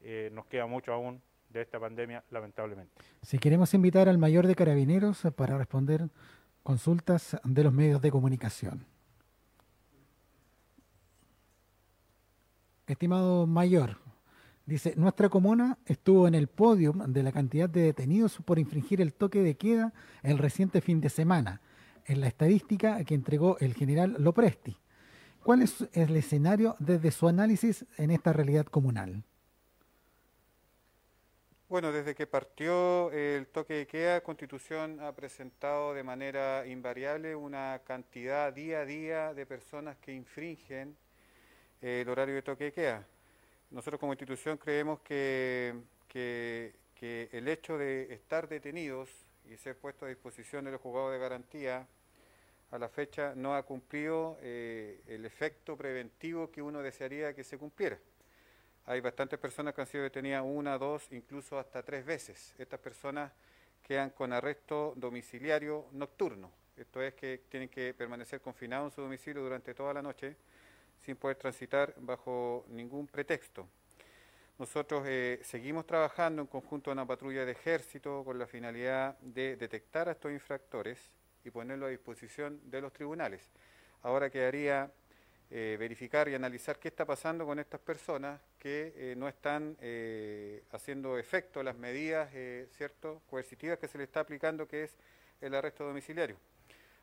[0.00, 1.20] eh, nos queda mucho aún
[1.50, 2.92] de esta pandemia, lamentablemente.
[3.22, 6.08] Si queremos invitar al mayor de carabineros eh, para responder
[6.62, 8.86] consultas de los medios de comunicación.
[12.86, 13.98] Estimado mayor,
[14.66, 19.14] dice, nuestra comuna estuvo en el podio de la cantidad de detenidos por infringir el
[19.14, 21.60] toque de queda el reciente fin de semana,
[22.06, 24.76] en la estadística que entregó el general Lopresti.
[25.42, 29.24] ¿Cuál es el escenario desde su análisis en esta realidad comunal?
[31.68, 37.80] Bueno, desde que partió el toque de queda, Constitución ha presentado de manera invariable una
[37.84, 40.96] cantidad día a día de personas que infringen
[41.80, 43.06] eh, el horario de toque de queda.
[43.70, 45.74] Nosotros como institución creemos que,
[46.08, 49.21] que- que el hecho de estar detenidos
[49.52, 51.86] y ser puestos a disposición de los juzgados de garantía
[52.70, 57.58] a la fecha no ha cumplido eh, el efecto preventivo que uno desearía que se
[57.58, 57.98] cumpliera.
[58.86, 62.54] Hay bastantes personas que han sido detenidas una, dos, incluso hasta tres veces.
[62.58, 63.30] Estas personas
[63.82, 66.50] quedan con arresto domiciliario nocturno.
[66.76, 70.36] Esto es que tienen que permanecer confinados en su domicilio durante toda la noche
[70.98, 73.68] sin poder transitar bajo ningún pretexto.
[74.58, 79.56] Nosotros eh, seguimos trabajando en conjunto con una patrulla de ejército con la finalidad de
[79.56, 80.98] detectar a estos infractores
[81.42, 83.48] y ponerlo a disposición de los tribunales.
[84.02, 84.92] Ahora quedaría
[85.50, 89.76] eh, verificar y analizar qué está pasando con estas personas que eh, no están
[90.70, 92.30] haciendo efecto las medidas
[92.76, 94.96] cierto coercitivas que se le está aplicando, que es
[95.40, 96.36] el arresto domiciliario.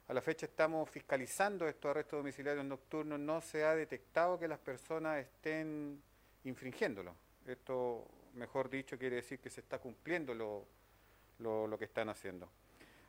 [0.08, 4.60] A la fecha estamos fiscalizando estos arrestos domiciliarios nocturnos, no se ha detectado que las
[4.60, 6.02] personas estén
[6.44, 7.16] infringiéndolo.
[7.50, 10.68] Esto, mejor dicho, quiere decir que se está cumpliendo lo,
[11.40, 12.48] lo- que están haciendo.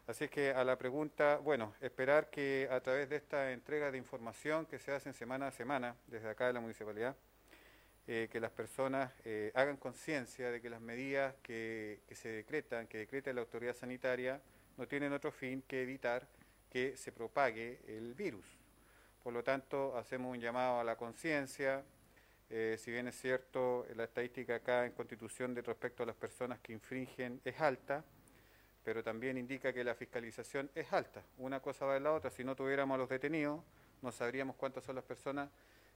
[0.06, 4.64] Así que a la pregunta, bueno, esperar que a través de esta entrega de información
[4.64, 7.14] que se hacen semana a semana desde acá de la municipalidad,
[8.06, 12.86] eh, que las personas eh, hagan conciencia de que las medidas que, que se decretan,
[12.86, 14.40] que decreta la autoridad sanitaria,
[14.78, 16.26] no tienen otro fin que evitar
[16.70, 18.46] que se propague el virus.
[19.22, 21.84] Por lo tanto, hacemos un llamado a la conciencia,
[22.50, 26.58] eh, si bien es cierto, la estadística acá en Constitución de respecto a las personas
[26.58, 28.04] que infringen es alta,
[28.82, 31.22] pero también indica que la fiscalización es alta.
[31.38, 33.62] Una cosa va de la otra, si no tuviéramos a los detenidos,
[34.02, 35.48] no sabríamos cuántas son las personas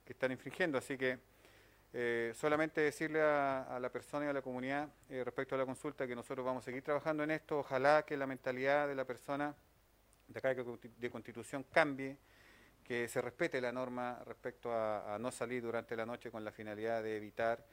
[0.05, 0.79] que están infringiendo.
[0.79, 1.19] Así que
[1.93, 6.07] eh, solamente decirle a, la persona y a la comunidad eh, respecto a la consulta
[6.07, 7.59] que nosotros vamos a seguir trabajando en esto.
[7.59, 9.57] Ojalá que la mentalidad de la persona
[10.29, 12.17] de acá de Constitución cambie,
[12.85, 17.03] que se respete la norma respecto a, no salir durante la noche con la finalidad
[17.03, 17.65] de evitar,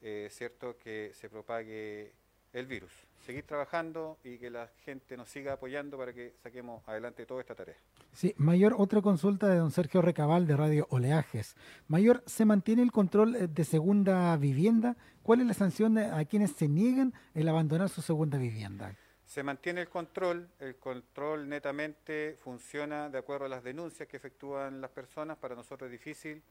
[0.00, 2.12] eh, cierto, que se propague
[2.52, 2.92] el virus.
[3.24, 7.54] Seguir trabajando y que la gente nos siga apoyando para que saquemos adelante toda esta
[7.54, 7.76] tarea.
[8.12, 11.56] Sí, Mayor, otra consulta de don Sergio Recabal de Radio Oleajes.
[11.88, 14.96] Mayor, ¿se mantiene el control eh, de segunda vivienda?
[15.22, 18.96] ¿Cuál es la sanción a quienes se niegan el abandonar su segunda vivienda?
[19.28, 24.80] Se mantiene el control, el control netamente funciona de acuerdo a las denuncias que efectúan
[24.80, 25.36] las personas.
[25.36, 26.42] Para nosotros es difícil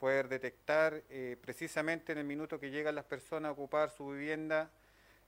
[0.00, 4.72] poder detectar eh, precisamente en el minuto que llegan las personas a ocupar su vivienda.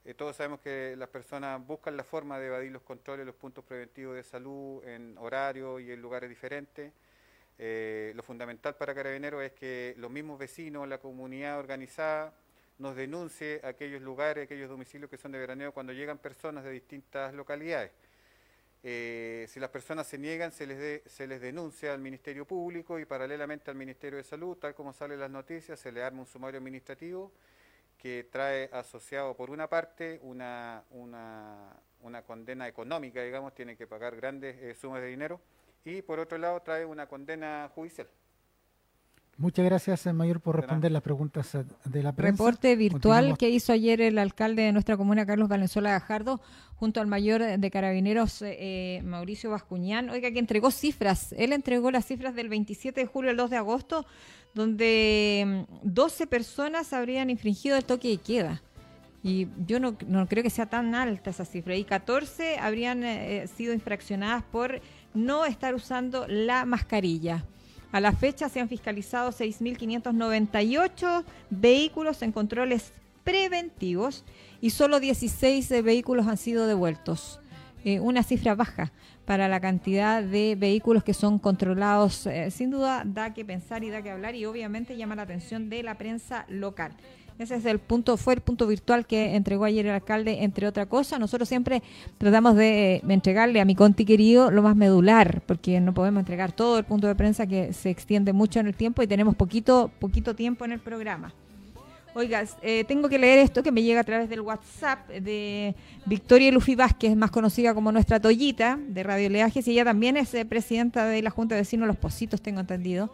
[0.05, 3.65] Eh, todos sabemos que las personas buscan la forma de evadir los controles, los puntos
[3.65, 6.93] preventivos de salud en horario y en lugares diferentes.
[7.61, 12.35] Eh, lo fundamental para Carabineros es que los mismos vecinos, la comunidad organizada,
[12.79, 17.35] nos denuncie aquellos lugares, aquellos domicilios que son de veraneo cuando llegan personas de distintas
[17.35, 17.91] localidades.
[18.85, 23.77] Eh, si las personas se niegan, se les, denuncia al Ministerio Público y paralelamente al
[23.77, 27.33] Ministerio de Salud, tal como salen las noticias, se le arma un sumario administrativo
[27.99, 34.15] que trae asociado por una parte una, una, una condena económica, digamos, tiene que pagar
[34.15, 35.41] grandes eh, sumas de dinero,
[35.85, 38.09] y por otro lado trae una condena judicial.
[39.39, 42.33] Muchas gracias, eh, Mayor, por responder las preguntas eh, de la prensa.
[42.33, 46.41] Reporte virtual que hizo ayer el alcalde de nuestra comuna, Carlos Valenzuela Gajardo,
[46.75, 50.11] junto al mayor de carabineros, eh, Mauricio Bascuñán.
[50.11, 51.33] Oiga, que entregó cifras.
[51.39, 54.07] Él entregó las cifras del 27 de julio al 2 de agosto,
[54.55, 58.63] donde mm, 12 personas habrían infringido el toque de queda.
[59.23, 61.77] Y yo no, no creo que sea tan alta esa cifra.
[61.77, 64.81] Y 14 habrían eh, sido infraccionadas por
[65.15, 67.45] no estar usando la mascarilla.
[67.91, 72.93] A la fecha se han fiscalizado 6.598 vehículos en controles
[73.25, 74.25] preventivos
[74.61, 77.41] y solo 16 de vehículos han sido devueltos.
[77.85, 78.93] Eh, una cifra baja
[79.25, 82.27] para la cantidad de vehículos que son controlados.
[82.27, 85.71] Eh, sin duda da que pensar y da que hablar y obviamente llama la atención
[85.71, 86.93] de la prensa local.
[87.39, 90.87] Ese es el punto, fue el punto virtual que entregó ayer el alcalde, entre otra
[90.87, 91.21] cosa.
[91.21, 91.83] Nosotros siempre
[92.19, 96.51] tratamos de eh, entregarle a mi conti querido lo más medular, porque no podemos entregar
[96.51, 99.89] todo el punto de prensa que se extiende mucho en el tiempo y tenemos poquito,
[100.01, 101.33] poquito tiempo en el programa.
[102.15, 105.77] Oiga, eh, tengo que leer esto que me llega a través del WhatsApp de
[106.07, 110.35] Victoria Lufi Vázquez, más conocida como nuestra Toyita de Radio Leajes, y ella también es
[110.35, 113.13] eh, presidenta de la Junta de Vecinos Los Positos, tengo entendido.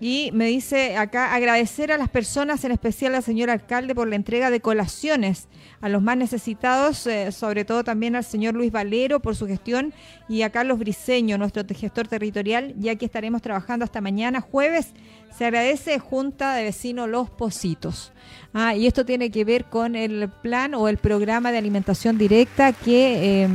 [0.00, 4.16] Y me dice acá agradecer a las personas, en especial al señor alcalde, por la
[4.16, 5.48] entrega de colaciones
[5.80, 9.94] a los más necesitados, eh, sobre todo también al señor Luis Valero por su gestión
[10.28, 14.92] y a Carlos Briceño, nuestro gestor territorial, ya que estaremos trabajando hasta mañana jueves.
[15.36, 18.12] Se agradece Junta de Vecinos Los Positos.
[18.52, 22.72] Ah, y esto tiene que ver con el plan o el programa de alimentación directa
[22.72, 23.48] que eh,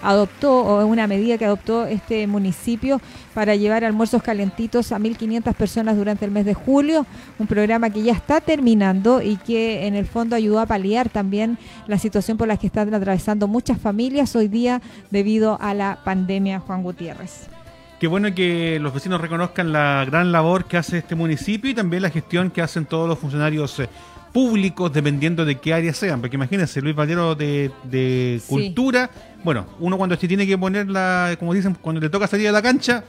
[0.00, 3.00] adoptó, o una medida que adoptó este municipio
[3.34, 7.04] para llevar almuerzos calentitos a 1.500 personas durante el mes de julio.
[7.40, 11.58] Un programa que ya está terminando y que en el fondo ayudó a paliar también
[11.88, 16.60] la situación por la que están atravesando muchas familias hoy día debido a la pandemia,
[16.60, 17.57] Juan Gutiérrez.
[18.00, 22.02] Qué bueno que los vecinos reconozcan la gran labor que hace este municipio y también
[22.02, 23.88] la gestión que hacen todos los funcionarios eh,
[24.32, 26.20] públicos, dependiendo de qué área sean.
[26.20, 28.48] Porque imagínense, Luis Valero de, de Sí.
[28.48, 29.10] Cultura,
[29.42, 32.52] bueno, uno cuando se tiene que poner la, como dicen, cuando le toca salir a
[32.52, 33.02] la cancha,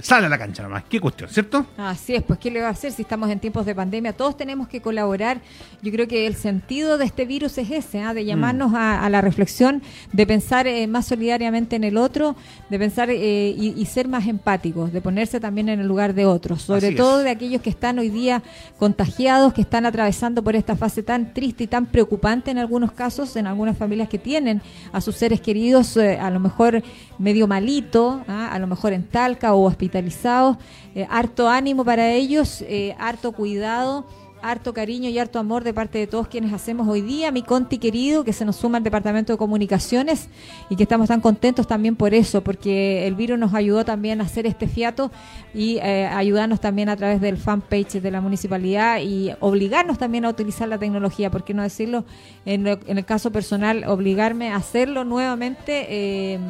[0.00, 0.84] sale a la cancha nomás.
[0.88, 1.66] Qué cuestión, ¿cierto?
[1.76, 4.12] Así es, pues ¿qué le va a hacer si estamos en tiempos de pandemia?
[4.12, 5.40] Todos tenemos que colaborar.
[5.82, 8.14] Yo creo que el sentido de este virus es ese, ¿ah?
[8.14, 9.82] de llamarnos a, a la reflexión,
[10.12, 12.36] de pensar eh, más solidariamente en el otro,
[12.70, 16.26] de pensar eh, y, y ser más empáticos, de ponerse también en el lugar de
[16.26, 17.24] otros, sobre Así todo es.
[17.24, 18.42] de aquellos que están hoy día
[18.78, 23.36] contagiados, que están atravesando por esta fase tan triste y tan preocupante en algunos casos,
[23.36, 24.62] en algunas familias que tienen
[24.92, 26.82] a sus seres queridos eh, a lo mejor
[27.18, 28.48] medio malito, ¿ah?
[28.52, 30.56] a lo mejor en Talca o hospitalizados.
[30.94, 34.04] Eh, harto ánimo para ellos, eh, harto cuidado,
[34.44, 37.30] harto cariño y harto amor de parte de todos quienes hacemos hoy día.
[37.30, 40.28] Mi Conti querido, que se nos suma al Departamento de Comunicaciones
[40.68, 44.24] y que estamos tan contentos también por eso, porque el virus nos ayudó también a
[44.24, 45.12] hacer este fiato
[45.54, 50.30] y eh, ayudarnos también a través del fanpage de la municipalidad y obligarnos también a
[50.30, 52.04] utilizar la tecnología, por qué no decirlo,
[52.44, 55.86] en, lo- en el caso personal, obligarme a hacerlo nuevamente.
[55.88, 56.40] eh,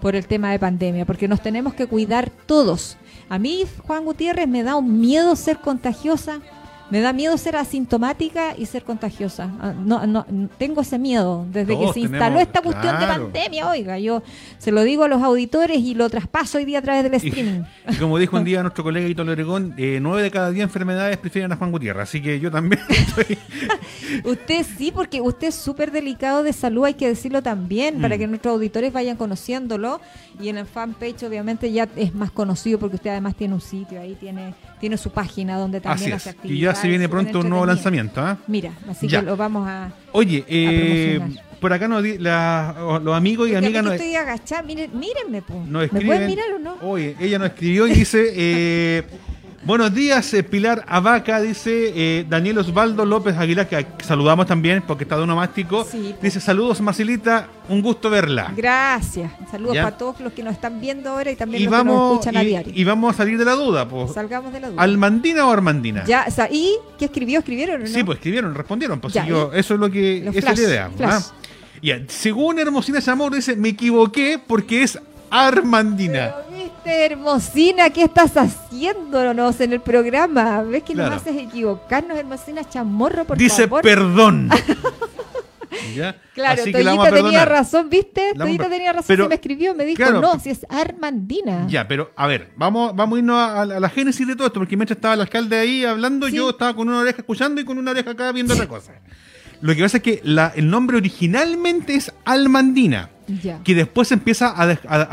[0.00, 2.96] por el tema de pandemia, porque nos tenemos que cuidar todos.
[3.28, 6.40] A mí, Juan Gutiérrez, me da un miedo ser contagiosa,
[6.90, 9.50] me da miedo ser asintomática y ser contagiosa.
[9.60, 10.24] Ah, No, no,
[10.58, 13.68] tengo ese miedo desde que se instaló tenemos, esta cuestión de pandemia.
[13.68, 14.22] Oiga, yo
[14.58, 17.62] se lo digo a los auditores y lo traspaso hoy día a través del streaming.
[17.90, 21.16] Y como dijo un día nuestro colega Hito Loregón, eh, nueve de cada diez enfermedades
[21.18, 22.04] prefieren a Juan Gutiérrez.
[22.04, 23.38] Así que yo también estoy...
[24.24, 28.18] Usted sí, porque usted es súper delicado de salud, hay que decirlo también, para Mm.
[28.18, 30.00] que nuestros auditores vayan conociéndolo.
[30.40, 34.00] Y en el fanpage, obviamente, ya es más conocido porque usted además tiene un sitio
[34.00, 36.50] ahí, tiene, tiene su página donde también Así hace es.
[36.50, 38.20] Y ya se viene pronto un nuevo lanzamiento.
[38.20, 38.38] ¿ah?
[38.46, 39.20] Mira, así Ya.
[39.20, 39.90] que lo vamos a.
[40.12, 41.20] Oye, eh,
[41.60, 45.60] por acá nos la- los amigos y Porque amigas aquí nos, estoy agachada, mírenme, po.
[45.64, 46.06] ¿Me escriben.
[46.06, 46.76] pueden mirar o no?
[46.82, 49.02] Oye, ella nos escribió y dice: eh,
[49.66, 55.02] Buenos días, eh, Pilar Abaca, dice eh, Daniel Osvaldo López Aguilar, que saludamos también porque
[55.02, 55.84] está de onomástico.
[56.22, 58.52] Dice: Saludos, Marcelita, un gusto verla.
[58.56, 59.32] Gracias.
[59.50, 59.82] Saludos Ya.
[59.82, 62.12] para todos los que nos están viendo ahora y también Y los que nos vamos,
[62.20, 62.72] escuchan a diario.
[62.76, 63.88] y vamos a salir de la duda.
[63.88, 64.12] Pues.
[64.12, 64.80] Salgamos de la duda.
[64.80, 66.04] ¿Almandina o Armandina?
[66.04, 67.40] Ya, o sea, ¿y qué escribió?
[67.40, 67.86] ¿Escribieron no?
[67.88, 69.00] Sí, pues escribieron, respondieron.
[69.00, 70.28] Pues Ya, sí, yo- eso es lo que.
[70.32, 70.90] Es la idea.
[70.96, 71.10] flash.
[71.12, 71.22] ¿ah?
[71.82, 74.96] Ya, según Hermosina Zamor, dice: Me equivoqué porque es
[75.28, 76.36] Armandina.
[76.86, 80.62] Hermosina, ¿qué estás haciéndonos en el programa?
[80.62, 81.10] ¿Ves que Claro.
[81.14, 83.82] nos haces equivocarnos, Hermosina Chamorro, por dice: favor?
[83.82, 84.48] Perdón.
[85.94, 86.16] ¿ya?
[86.34, 88.32] Claro, a Toyita tenía razón, ¿viste?
[88.36, 91.66] Toyita a- tenía razón, pero- se me escribió, me dijo, claro, no, si es Armandina.
[91.68, 94.60] Ya, pero a ver, vamos, vamos a irnos a, a la génesis de todo esto,
[94.60, 97.78] porque mientras estaba el alcalde ahí hablando, yo estaba con una oreja escuchando y con
[97.78, 98.92] una oreja acá viendo otra cosa.
[99.60, 103.10] Lo que pasa es que la- el nombre originalmente es Almandina,
[103.64, 105.08] Que después empieza a, dej- a-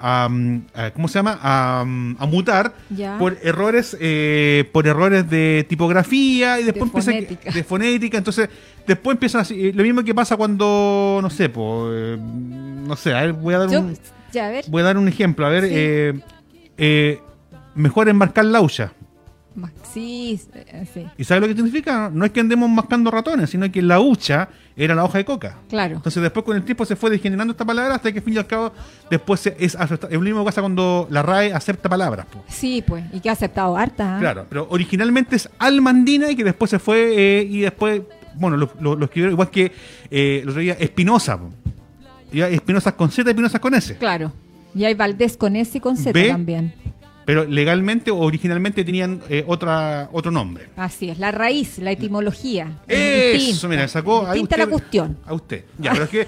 [0.00, 1.38] a- a, mm, a- ¿cómo se llama?
[1.42, 2.72] A, mm, mutar
[3.18, 7.50] por errores, eh, por errores de tipografía y después empieza que- fonética.
[7.52, 8.18] de fonética.
[8.18, 8.48] Entonces,
[8.86, 9.68] después empiezan así.
[9.68, 13.58] eh, Lo mismo que pasa cuando, no sé, pues, no sé, a ver, voy a
[13.58, 13.96] dar Yo- un.
[14.32, 14.64] ya, a ver.
[14.68, 15.44] Voy a dar un ejemplo.
[15.46, 15.70] A ver, Sí.
[15.72, 16.20] eh,
[16.76, 17.20] eh,
[17.74, 18.92] mejor enmarcar la hucha.
[18.92, 18.97] Ma-
[19.92, 22.10] Sí, eh, sí, ¿Y sabes lo que significa?
[22.12, 25.56] No es que andemos mascando ratones, sino que la hucha era la hoja de coca.
[25.68, 25.96] claro.
[25.96, 28.38] Entonces después con el tiempo se fue degenerando esta palabra hasta que al fin y
[28.38, 28.72] al cabo
[29.10, 32.26] después se- es, es lo mismo que pasa cuando la RAE acepta palabras.
[32.26, 32.44] po.
[32.48, 34.16] Sí, pues, y que ha aceptado harta.
[34.16, 34.20] ¿ah?
[34.20, 38.02] Claro, pero originalmente es Almandina y que después se fue eh, y después,
[38.34, 39.72] bueno, lo, lo- lo escribieron igual que
[40.10, 41.38] eh, el otro día Espinosa.
[42.30, 43.96] Espinosa con Z y Espinosa con S.
[43.96, 44.32] Claro.
[44.74, 46.28] Y hay Valdés con S y con Z Ve.
[46.28, 46.74] también.
[47.28, 50.70] Pero legalmente o originalmente tenían eh, otra, otro nombre.
[50.76, 52.78] Así es, la raíz, la etimología.
[52.88, 53.68] es Eso, distinta.
[53.68, 55.18] mira, sacó ahí usted, la cuestión.
[55.26, 55.64] A usted.
[55.76, 56.26] Ya, pero es que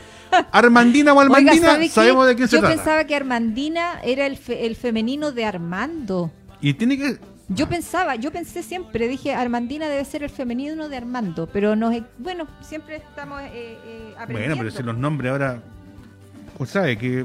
[0.53, 1.89] Armandina o Oiga, Almandina ¿sabe qué?
[1.91, 2.77] sabemos de quién se Yo trata.
[2.77, 6.31] pensaba que Armandina era el, fe- el femenino de Armando.
[6.61, 7.17] Y tiene que.
[7.49, 11.91] Yo pensaba, yo pensé siempre, dije, Armandina debe ser el femenino de Armando, pero no
[11.91, 14.57] es, bueno, siempre estamos eh, eh, aprendiendo.
[14.57, 15.63] Bueno, pero si los nombres ahora.
[16.67, 17.25] Sabe que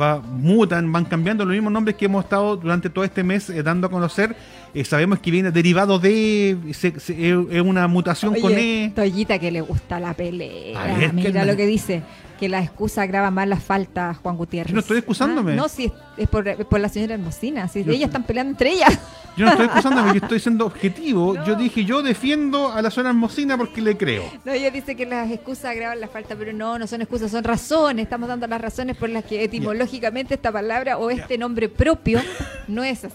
[0.00, 3.62] va, mutan, van cambiando los mismos nombres que hemos estado durante todo este mes eh,
[3.62, 4.36] dando a conocer.
[4.74, 6.56] eh, sabemos que viene derivado de.
[6.72, 8.92] se- se- es una mutación con E.
[8.94, 10.80] Toyita que le gusta la pelea.
[10.80, 12.02] A ver, Mira ¿qué- lo que dice,
[12.38, 14.70] que la excusa agrava más la falta, Juan Gutiérrez.
[14.70, 15.52] Yo no estoy excusándome.
[15.52, 15.92] Ah, no, sí, es,
[16.24, 17.66] es por, es por la señora Hermosina.
[17.68, 18.98] Si Yo- ellas están peleando entre ellas.
[19.36, 21.42] Yo no estoy excusándome, yo estoy siendo objetivo.
[21.44, 24.24] Yo dije, yo defiendo a la zona hermosina porque le creo.
[24.44, 27.44] No, ella dice que las excusas agravan la falta, pero no, no son excusas, son
[27.44, 28.02] razones.
[28.04, 32.20] Estamos dando las razones por las que etimológicamente esta palabra o este nombre propio
[32.68, 33.14] no es así.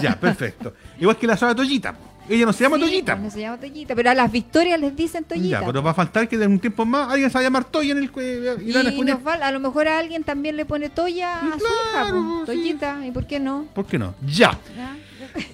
[0.00, 0.72] Ya, perfecto.
[0.98, 1.94] Igual que la zona Toyita.
[2.28, 3.12] Ella no se llama Sí, Toyita.
[3.14, 5.60] pues, No se llama Toyita, pero a las victorias les dicen Toyita.
[5.60, 7.64] Ya, pero va a faltar que de un tiempo más alguien se va a llamar
[7.64, 11.38] Toya en el cue- y, a nos lo mejor a alguien también le pone Toya
[11.40, 13.66] a su hija, pues, Toyita, ¿y por qué no?
[13.74, 14.14] ¿Por qué no?
[14.26, 14.58] Ya.
[14.76, 14.96] ¿Ya?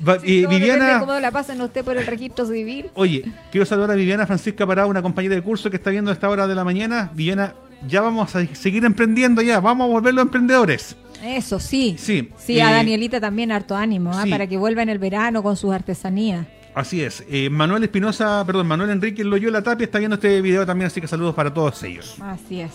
[0.06, 2.90] Va- Sí, eh, Viviana, cómo la pasan usted por el registro civil.
[2.94, 6.14] oye, quiero saludar a Viviana Francisca Parada, una compañera de curso que está viendo a
[6.14, 7.10] esta hora de la mañana.
[7.14, 7.54] Viviana,
[7.86, 10.96] ya vamos a seguir emprendiendo ya, vamos a volver los emprendedores.
[11.24, 11.96] Eso, sí.
[11.98, 12.30] Sí.
[12.36, 14.22] Sí, a eh, Danielita también harto ánimo, ¿ah?
[14.24, 14.30] sí.
[14.30, 16.46] para que vuelva en el verano con sus artesanías.
[16.74, 17.24] Así es.
[17.28, 21.06] Eh, Manuel Espinosa, perdón, Manuel Enrique Loyola Tapia está viendo este video también, así que
[21.06, 22.16] saludos para todos ellos.
[22.20, 22.72] Así es.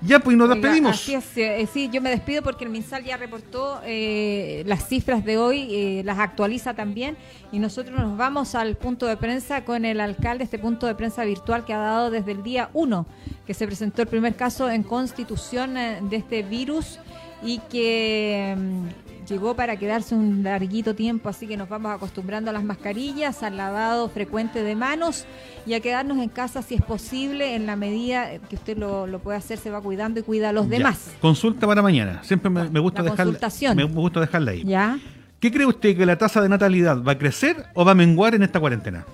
[0.00, 0.92] Ya, pues nos despedimos.
[0.92, 5.24] Así es, eh, sí, yo me despido porque el MinSal ya reportó eh, las cifras
[5.24, 7.16] de hoy, eh, las actualiza también
[7.50, 11.24] y nosotros nos vamos al punto de prensa con el alcalde, este punto de prensa
[11.24, 13.06] virtual que ha dado desde el día 1,
[13.44, 17.00] que se presentó el primer caso en constitución eh, de este virus
[17.42, 22.52] y que mm, llegó para quedarse un larguito tiempo, así que nos vamos acostumbrando a
[22.52, 25.26] las mascarillas, al lavado frecuente de manos
[25.66, 29.18] y a quedarnos en casa si es posible, en la medida que usted lo, lo
[29.18, 30.78] puede hacer, se va cuidando y cuida a los Ya.
[30.78, 31.10] demás.
[31.20, 32.22] Consulta para mañana.
[32.22, 33.24] Siempre me, me gusta La dejarla.
[33.32, 33.76] consultación.
[33.76, 34.64] Me gusta dejarla ahí.
[34.64, 34.98] ¿Ya?
[35.40, 38.34] ¿Qué cree usted que la tasa de natalidad va a crecer o va a menguar
[38.34, 39.04] en esta cuarentena?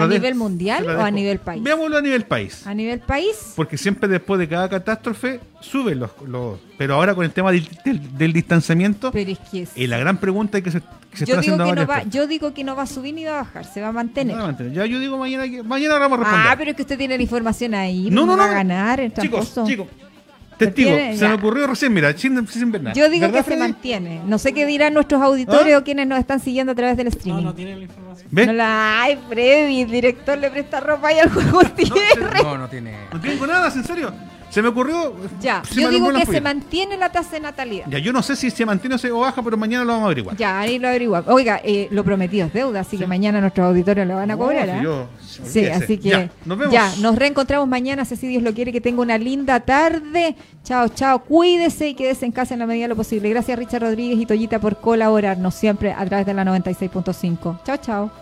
[0.00, 1.62] ¿A nivel mundial o a nivel país?
[1.62, 2.66] Veámoslo a nivel país.
[2.66, 7.24] A nivel país, Porque siempre después de cada catástrofe suben los, los- Pero ahora con
[7.24, 10.70] el tema del, del- del distanciamiento, pero es que es- y la gran pregunta que
[10.70, 12.74] se, que se yo, está digo haciendo que no va, es- yo digo que no
[12.74, 14.36] va a subir ni va a bajar, se va a mantener.
[14.36, 14.72] No, mantener.
[14.72, 16.46] Ya yo digo mañana que mañana vamos a responder.
[16.50, 18.08] ah, pero es que usted tiene la información ahí.
[18.10, 18.42] No, no, va no.
[18.44, 19.86] a ganar chicos, chicos,
[20.66, 22.94] testigo, se me ocurrió recién, mira, sin, sin ver nada.
[22.94, 24.20] Yo digo que ¿Verdad, se mantiene.
[24.26, 25.78] No sé qué dirán nuestros auditores ¿Ah?
[25.78, 27.42] o quienes nos están siguiendo a través del streaming.
[27.42, 28.28] No, no tiene la información.
[28.30, 28.46] ¿Ve?
[28.46, 32.42] No la ay, Freddy, el director le presta ropa ahí al juego Gutiérrez.
[32.42, 32.96] No, no tiene.
[33.12, 34.12] No tengo nada, en serio.
[34.52, 35.14] Se me ocurrió.
[35.40, 37.86] Ya, yo digo que se mantiene la tasa de natalidad.
[37.88, 40.36] Ya, yo no sé si se mantiene o baja, pero mañana lo vamos a averiguar.
[40.36, 41.32] Ya, ahí lo averiguamos.
[41.32, 44.66] Oiga, eh, lo prometido es deuda, así que mañana nuestros auditores lo van a cobrar.
[44.66, 44.82] si ¿ah?
[44.82, 45.72] yo- Sí, olvídese.
[45.72, 46.74] así que Ya, nos vemos.
[46.74, 50.36] ya, nos reencontramos mañana, si Dios lo quiere, que tenga una linda tarde.
[50.64, 53.30] Chao, chao, cuídese y quédese en casa en la medida de lo posible.
[53.30, 57.60] Gracias Richard Rodríguez y Toyita por colaborarnos siempre a través de la 96.5.
[57.64, 58.21] Chao, chao.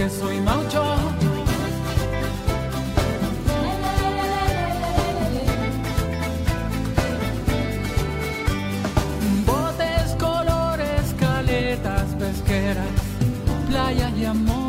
[0.00, 0.82] Que soy maucho.
[9.44, 12.88] Botes, colores, caletas pesqueras,
[13.68, 14.59] playas y amor